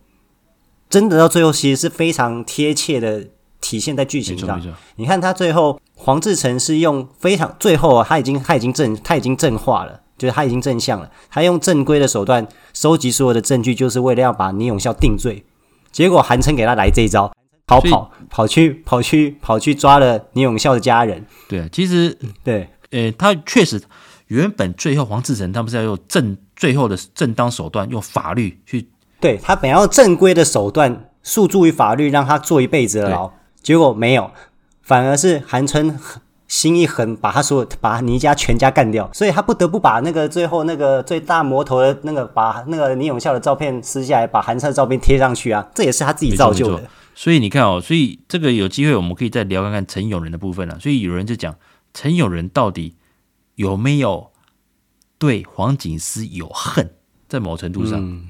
[0.90, 3.26] 真的到最后其实是非常贴切的
[3.62, 4.62] 体现在剧情上。
[4.98, 15.46] 你看他最后黄志成是用非常最后啊，他已经他已经正他已经正化了，就是他已经正向了，他用正规的手段收集所有的证据，就是为了要把倪永孝定罪。
[15.94, 17.32] 结果韩琛给他来这一招。
[17.68, 21.26] 逃跑跑去跑去跑去抓了倪永孝的家人。
[21.50, 23.82] 对，其实对，呃，他确实
[24.28, 28.88] 原本最后黄志诚他们是要用正最后的正当手段，用法律去
[29.20, 33.32] 对他本要用正规的手段诉诸于法律，让他坐一辈子的牢。
[33.62, 34.32] 结果没有，
[34.82, 36.00] 反而是韩春
[36.48, 46.84] 心一狠，把他所有把倪家全家干掉，所以他不得不把那个最后那个最大魔头的那个把那个倪永孝的照片撕下来，把韩琛的照片贴上去啊，这也是他自己造就的。
[47.20, 50.80] 所以你看哦，所以这个有机会我们可以再聊看看陈永仁的部分了啊。
[50.80, 51.56] 所以有人就讲
[51.92, 52.94] 陈永仁到底
[53.56, 54.30] 有没有
[55.18, 56.92] 对黄警司有恨，
[57.28, 58.30] 在某程度上，嗯，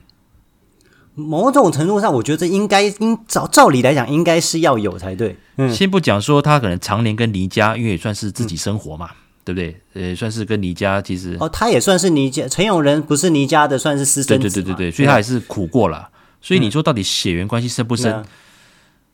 [1.16, 5.36] 某种程度上，我觉得这应该应照照理来讲，应该是要有才对。
[5.58, 9.82] 嗯，先不讲说他可能常年跟倪家，因为也算是自己生活嘛，嗯，对不对？
[9.96, 12.48] 呃，算是跟倪家其实哦，他也算是倪家。
[12.48, 14.50] 陈永仁不是倪家的，算是私生子。
[14.50, 16.10] 对对对对对，所以他也是苦过了。
[16.42, 18.14] 所以你说到底血缘关系深不深？
[18.14, 18.26] 嗯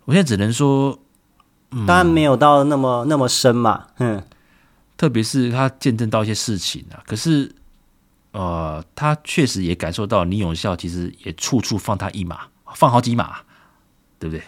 [0.05, 0.97] 我现在只能说，
[1.71, 4.23] 嗯、当然没有到那么那么深嘛，嗯，
[4.97, 7.01] 特别是他见证到一些事情啊。
[7.07, 7.53] 可是，
[8.31, 12.41] 呃，他确实也感受到李永孝其实也处处放他一马，
[12.75, 13.37] 放好几马，
[14.19, 14.43] 对不对？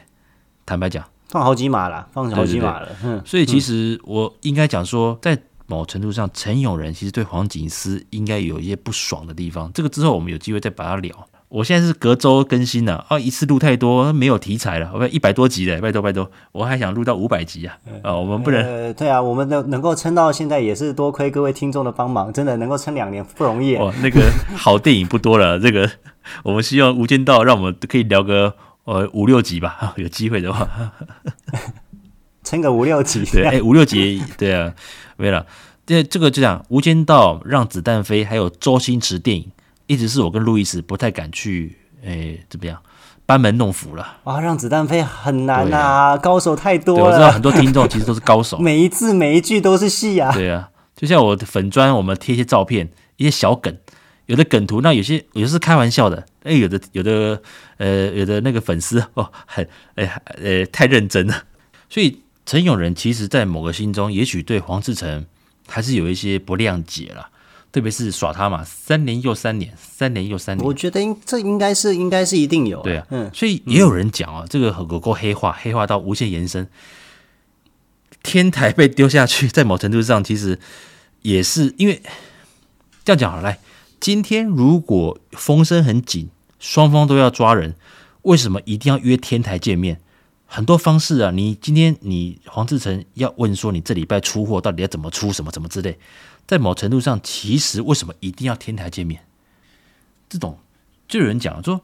[0.66, 2.90] 坦白讲，放好几马了，放好几马了。
[3.04, 9.72] 嗯，所以其实我应该讲说，在某程度上，陈永仁其实对黄警司应该有一些不爽的地方。
[9.74, 11.28] 这个之后我们有机会再把它聊。
[11.48, 17.78] 我现在是隔周更新了啊，一次录太多没有题材了，我一百多集的，拜托拜托，我还想录到五百集啊！
[18.02, 23.76] 啊，我们不能，呃，对啊，我们能能够撑到现在也是多亏各位听众的帮忙，真的能够撑两年不容易。
[23.76, 24.22] 哦，那个
[24.56, 25.90] 好电影不多了， 这个
[26.44, 30.68] 我们希望《无间道》让我们可以聊个呃五六集吧， 有机会的话，
[32.44, 34.74] 撑个五六集，对，哎，五六集，对啊，
[35.16, 35.46] 没了，
[35.86, 39.52] 这这个就这样，《无间道》让子弹飞，还有周星驰电影。
[39.88, 42.82] 一直是我跟路易斯不太敢去，诶，怎么样？
[43.28, 44.40] 班门弄斧了哇！
[44.40, 45.82] 让子弹飞很难呐、啊
[46.12, 47.06] 啊，高手太多了。
[47.06, 50.32] 我知道很多听众 其实都是高手，每一字每一句都是戏啊。
[50.32, 53.76] 对啊，就像我的粉砖，我们贴一些照片，一些小梗，
[54.28, 57.42] 有的梗图，那有些有些是开玩笑的，哎，有的有的
[57.78, 61.46] 呃，有的那个粉丝 哦，很哎呃太认真了。
[61.90, 65.26] 所以陈永仁其实，在某个心中，也许对黄志成
[65.68, 67.30] 还是有一些不谅解了。
[67.76, 70.66] 特别是耍他嘛，三年又三年，三年又三年。
[70.66, 72.82] 我觉得应这应该是应该是一定有。
[72.82, 76.70] 对啊，嗯，所以也有人讲啊，这个狗狗黑化，黑化到无限延伸。
[78.24, 80.58] 天台被丢下去， 在某程度上其实
[81.22, 82.02] 也是因为
[83.04, 83.44] 这样讲好了。
[83.44, 83.60] 来，
[84.00, 87.76] 今天如果风声很紧，双方都要抓人，
[88.22, 90.00] 为什么一定要约天台见面？
[90.46, 95.98] 很多方式啊，你今天你黄志成要问说，你这礼拜出货到底要怎么出，什么什么之类。
[96.48, 99.26] 在某程度上，其实为什么一定要天台见面？
[100.30, 100.60] 这种
[101.08, 101.82] 就有人讲说，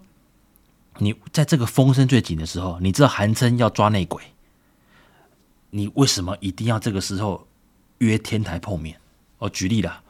[0.98, 4.22] 你在这个风声最紧的时候，你知道韩琛要抓内鬼，
[5.72, 7.48] 你为什么一定要这个时候
[8.00, 9.00] 约天台碰面？
[9.40, 10.04] 哦，举例了，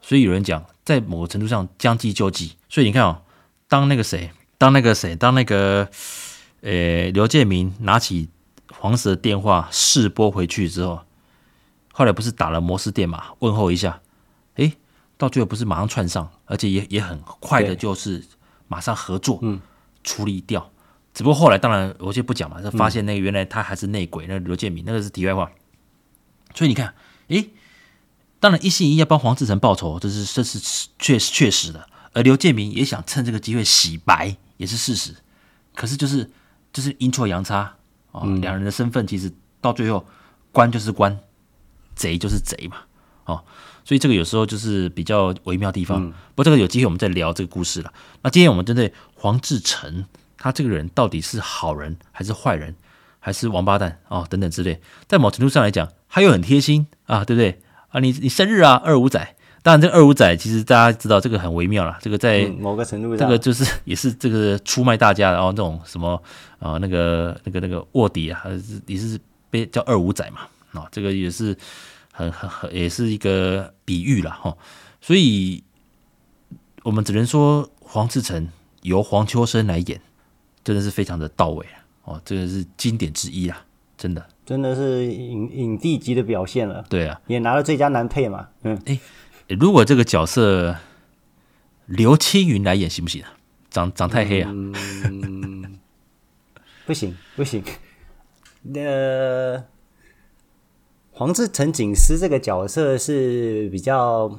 [0.00, 2.56] 所以有人讲，在某个程度上将计就计。
[2.68, 3.22] 所以你看哦，
[3.66, 5.88] 当那个谁，当那个谁，当那个
[6.60, 8.28] 呃刘建明拿起
[8.70, 11.05] 黄石的电话试拨回去之后。
[11.96, 14.02] 后来不是打了摩斯电码问候一下，
[14.56, 14.74] 诶，
[15.16, 18.22] 到最后不是马上串上，而且也也很快的，就是
[18.68, 19.58] 马上合作，嗯，
[20.04, 20.70] 处理掉。
[21.14, 25.50] 只不过后来当然我就不讲嘛，就发现那个原来他还是内鬼，那个刘建明那个是题外话。
[26.54, 26.92] 所以你看，
[27.28, 27.48] 诶，
[28.40, 30.58] 当然一心一意要帮黄志成报仇，这是这是
[30.98, 31.88] 确确实的。
[32.12, 35.14] 而刘建明也想趁这个机会洗白，也是事实。
[35.74, 36.30] 可是就是
[36.74, 37.74] 就是阴错阳差
[38.12, 39.32] 啊，两人的身份其实
[39.62, 40.04] 到最后
[40.52, 41.18] 关就是关。
[41.96, 42.76] 贼就是贼嘛，
[43.24, 43.42] 哦，
[43.84, 46.04] 所以这个有时候就是比较微妙的地方。
[46.04, 47.92] 嗯、不过这个有机会我们再聊这个故事了。
[48.22, 50.04] 那今天我们针对黄志成，
[50.38, 52.76] 他这个人到底是好人还是坏人，
[53.18, 57.98] 还是王八蛋哦等等之类，在某程度上来讲，他又很贴心啊，对不对啊？
[58.00, 59.34] 你你生日啊，二五仔。
[59.62, 61.98] 当然，这个二五仔其实大家知道这个很微妙了。
[62.00, 66.22] 这个在、嗯、某个程度上，这个就是也是这个出卖大家的哦，那种什么
[66.60, 68.44] 啊，那个那个那个卧底啊，
[68.86, 69.18] 也是
[69.50, 70.42] 被叫二五仔嘛。
[70.76, 71.56] 啊，这个也是
[72.12, 74.56] 很很很，也是一个比喻了哈。
[75.00, 75.62] 所以，
[76.82, 78.48] 我们只能说黄志成
[78.82, 80.00] 由黄秋生来演，
[80.64, 83.64] 真的是非常的到位啊哦，这个是经典之一啊，
[83.96, 86.84] 真的，真的是影影帝级的表现了。
[86.88, 88.48] 对啊，也拿了最佳男配嘛。
[88.62, 88.98] 嗯，哎，
[89.48, 90.76] 如果这个角色
[91.86, 93.32] 刘青云来演行不行啊？
[93.70, 94.50] 长长太黑啊？
[94.52, 95.78] 嗯，
[96.86, 97.62] 不行不行，
[98.74, 99.62] 呃。
[101.18, 104.38] 黄志成警司这个角色是比较，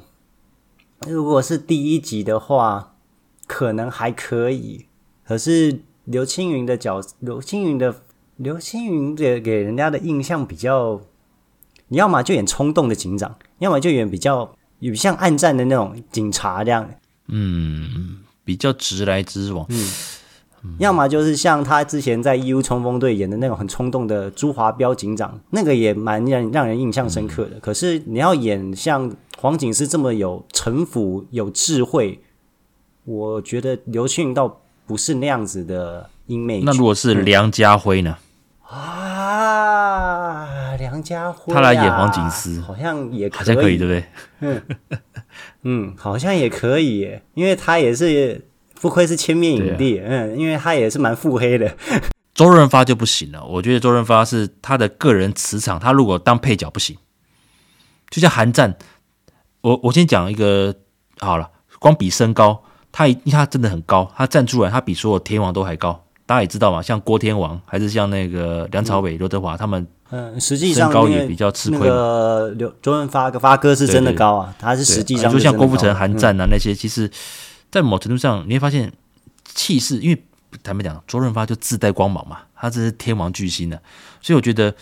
[1.08, 2.94] 如果是第一集的话，
[3.48, 4.86] 可能还可以。
[5.26, 8.02] 可是刘青云的角，刘青云的
[8.36, 11.00] 刘青云给给人家的印象比较，
[11.88, 16.88] 你要么就演冲动的警长，要么就演比较有像暗战的那种警察这样。
[17.26, 19.66] 嗯，比较直来直往。
[19.70, 19.88] 嗯。
[20.78, 27.56] 要么就是像他之前在《义乌冲锋队》演的那种很冲动的朱华彪警长，那个也蛮让让人印象深刻的。
[27.56, 32.20] 嗯、可是你要演像黄警司这么有城府、有智慧，
[33.04, 36.60] 我觉得刘青云倒不是那样子的英美。
[36.62, 38.16] 那如果是梁家辉呢？
[38.70, 44.04] 嗯、啊，梁家辉、啊，他来演黄警司，好像也可以，好像可以，对不对？
[44.40, 44.62] 嗯
[45.62, 48.44] 嗯，好像也可以耶，因为他也是。
[48.80, 51.74] 不愧是千面影帝，啊，嗯，因为他也是蛮腹黑的。
[52.34, 56.96] 周润发就不行了，我觉得周润发是他的个人磁场，他如果当配角不行。
[58.10, 58.76] 就像韩战，
[59.60, 60.72] 我我先讲一个
[61.18, 61.50] 好了，
[61.80, 62.62] 光比身高，
[62.92, 66.04] 他一他真的很高，他站出来，他比所有天王都还高。
[66.24, 71.80] 大家也知道嘛，像郭天王，还是像那个梁朝伟、刘、嗯、德华他们，嗯，实际上身高也比较吃亏。
[71.80, 77.10] 那个刘周润发个发哥是真的高啊，他是实际上就像郭富城、韩战啊那些，其实。
[77.70, 78.92] 在某程度上，你会发现
[79.44, 80.22] 气势，因为
[80.62, 83.82] 坦白讲，周润发就自带光芒嘛，他这是天王巨星的，
[84.20, 84.74] 所以我觉得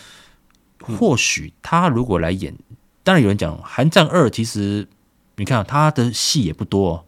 [0.79, 2.55] 或许他如果来演，
[3.03, 4.87] 当然有人讲《寒战二》，其实
[5.35, 7.03] 你看他的戏也不多，哦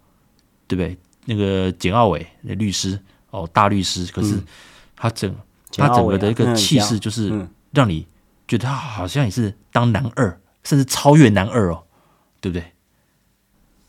[0.68, 0.98] 对不对？
[1.26, 3.00] 那个简奥伟那律师
[3.32, 4.40] 哦，大律师，可是
[4.96, 5.38] 他整、嗯、
[5.78, 8.06] 他整个的一个气势，就是让你
[8.48, 11.84] 觉得他好像也是当男二，甚至超越男二哦，
[12.42, 12.72] 对不对？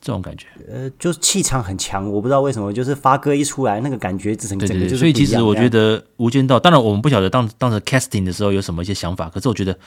[0.01, 4.97] 这种感觉，呃，就是气场很强，我不知道为什么，就是发哥一出来，那个感觉整个就是。
[4.97, 9.79] 所以其实我觉得《无间道》，当然我们不晓得当当时 casting 的时候有什么一些想法，可是我觉得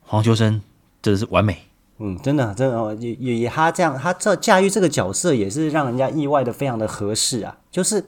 [0.00, 0.60] 黄秋生
[1.00, 1.56] 真的是完美。
[1.98, 7.56] 嗯，真的，真的，也也也他这样，他这驾驭这个角色也是让人家意外的非常的合适啊。
[7.70, 8.04] 就是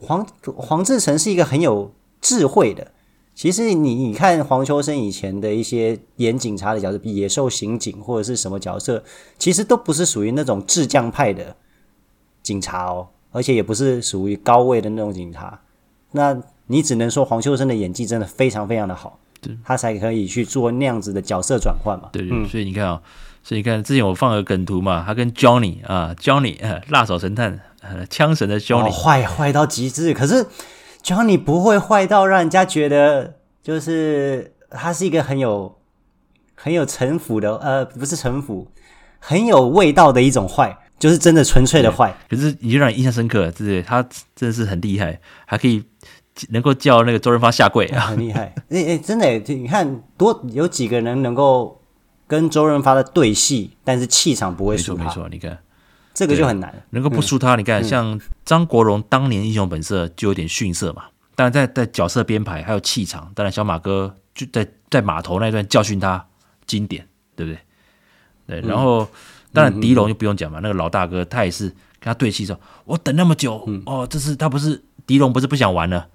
[0.00, 0.26] 黄
[0.56, 2.90] 黄志成是一个很有智慧的。
[3.38, 9.04] 其实你你看黄秋生以前的一些演警察的角色，比野兽刑警或者是什么角色，
[9.38, 11.54] 其实都不是属于那种智将派的
[12.42, 15.60] 警察哦，而且也不是属于高位的那种警察。
[16.10, 16.36] 那
[16.66, 19.20] 你只能说黄秋生的演技真的非常非常的好，
[19.64, 22.08] 他才可以去做那样子的角色转换嘛。
[22.10, 23.02] 对对，嗯、所以你看啊、哦，
[23.44, 30.44] 所以你看之前我放了个梗图嘛，他跟 Johnny 啊，Johnny 呃，辣手神探，呃、枪神的 Johnny，坏、哦、坏到极致，可是。
[31.08, 35.78] Johnny 不会坏到让人家觉得，就是他是一个很有
[36.54, 38.70] 很有城府的，呃，不是城府，
[39.18, 42.14] 很有味道的一种坏，就是真的纯粹的坏。
[42.28, 43.82] 可是你就让人印象深刻，对不对？
[43.82, 44.02] 他
[44.36, 45.82] 真的是很厉害，还可以
[46.50, 48.54] 能够叫那个周润发下跪 啊，很厉害。
[48.68, 51.80] 哎哎，真的，你看多有几个人能够
[52.26, 54.94] 跟周润发的对戏，但是气场不会输。
[54.94, 55.58] 没错，没错，你看。
[56.18, 57.54] 这个就很难，能够不输他。
[57.54, 61.04] 嗯、你看，像张国荣当年《英雄本色》就有点逊色嘛。
[61.36, 66.26] 当然，在在角色编排还有气场，当然小马哥就在在码头那段教训他，
[66.66, 67.06] 经典，
[67.36, 68.60] 对不对？
[68.60, 68.68] 对。
[68.68, 69.08] 然后，嗯、
[69.52, 76.08] 当然狄龙就不用讲嘛，那个老大哥他也是跟他对戏说：“我等那么久，嗯、哦，这是他不是狄龙不是不想玩了，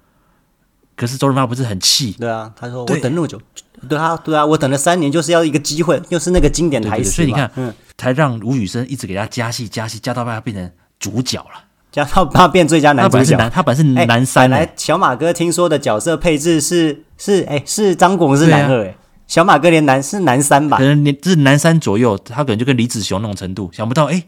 [0.94, 2.12] 可是周润发不是很气？
[2.12, 3.40] 对啊，他说我等那么久。”
[3.88, 7.10] 对啊，对啊，我等了三年，就是要一个机会，又是那个经典台词。
[7.10, 13.18] 所以你看，嗯，才让吴宇森一直给他加戏、加戏，加到把他变成主角了，加到他变最佳男主角。
[13.18, 14.50] 他本来是男，他本来是男三。
[14.50, 18.94] 本来小马哥听说的角色配置是是哎是张国荣是男二哎，啊、
[19.26, 20.78] 小马哥连男是男三吧？
[20.78, 23.70] 可能连是男三左右，他可能就跟李子雄那种程度。
[23.72, 24.24] 想不到哎，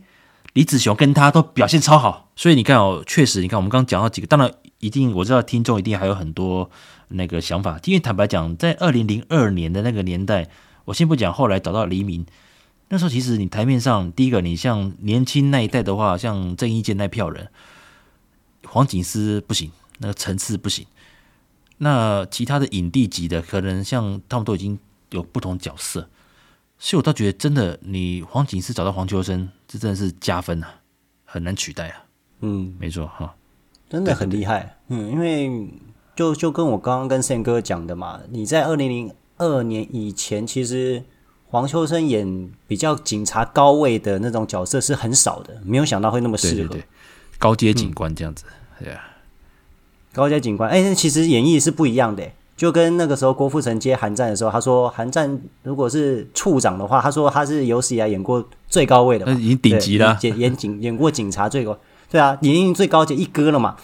[0.52, 6.70] 李子雄跟他都表现超好，所以你看哦，确实你看我们刚刚讲到几个，当然一定我知道听众一定还有很多。
[7.08, 10.48] 那个想法，因为坦白讲，在二零零二年的那个年代，
[10.86, 12.26] 我先不讲后来找到黎明，
[12.88, 17.48] 那时候其实你台面上第一个，你像年轻那一代的话，像郑伊健那票人，
[18.64, 20.86] 黄警司不行，那个层次不行，
[21.78, 24.78] 那其他的影帝级的，可能像他们都已经
[25.10, 26.08] 有不同角色，
[26.78, 30.80] 所以我倒觉得真的，你黄警司找到黄秋生，这真的是加分啊，
[31.24, 32.04] 很难取代啊。
[32.40, 33.34] 嗯，没错哈，
[33.88, 34.78] 真的很厉害。
[34.88, 35.68] 嗯，因为。
[36.16, 41.04] 就就跟我刚刚跟宪哥讲的嘛，你在二零零二年以前，其实
[41.48, 46.54] 黄秋生演比较警察高位的那种角色是很少的，没有想到会那么适合。
[46.54, 46.84] 对对对，
[47.38, 48.44] 高阶警官这样子，
[48.78, 49.12] 对啊、嗯，
[50.12, 61.78] 高阶警官，哎，其实演绎是不一样的，就跟那个时候郭富城接韩战的时候，他说韩战如果是处长的话，他说他是有史以来演过最高位的，已经顶级了，演演警演过警察最高，
[62.10, 63.76] 对啊，演绎最高阶一哥了嘛。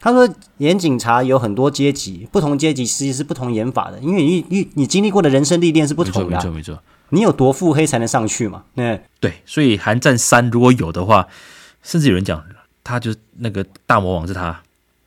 [0.00, 6.52] 他说：“演警察有很多阶级，不同阶级实际是不同演法的，因为你你你经历过的人生历练是不同的，没错没错。
[6.52, 6.78] 没错，
[7.10, 8.64] 你有多腹黑才能上去嘛？
[8.74, 11.26] 那对，所以《寒战三》如果有的话，
[11.82, 12.42] 甚至有人讲
[12.84, 14.60] 他就是那个大魔王是他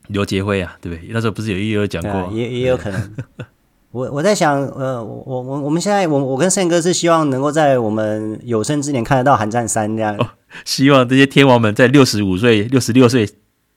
[0.07, 1.09] 刘杰辉啊，对不对？
[1.11, 3.13] 那时候不是有也有讲过，也也有可能。
[3.91, 10.29] 我我在想，呃，我我我们现在我我跟胜哥是希望能够在我们有生之年看得到《寒战三》这样，哦，
[10.65, 13.29] 希望这些天王们在六十五岁、六十六岁。”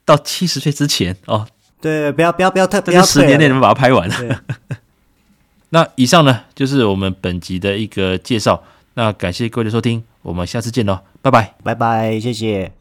[0.06, 1.46] 到七十岁之前哦，
[1.80, 4.06] 对，不要不要不要特，不要十年内能把它拍完。
[5.74, 8.62] 那以上呢，就是我们本集的一个介绍。
[8.94, 12.70] 那感谢各位的收听，我们下次见喽，拜拜，拜拜，谢谢。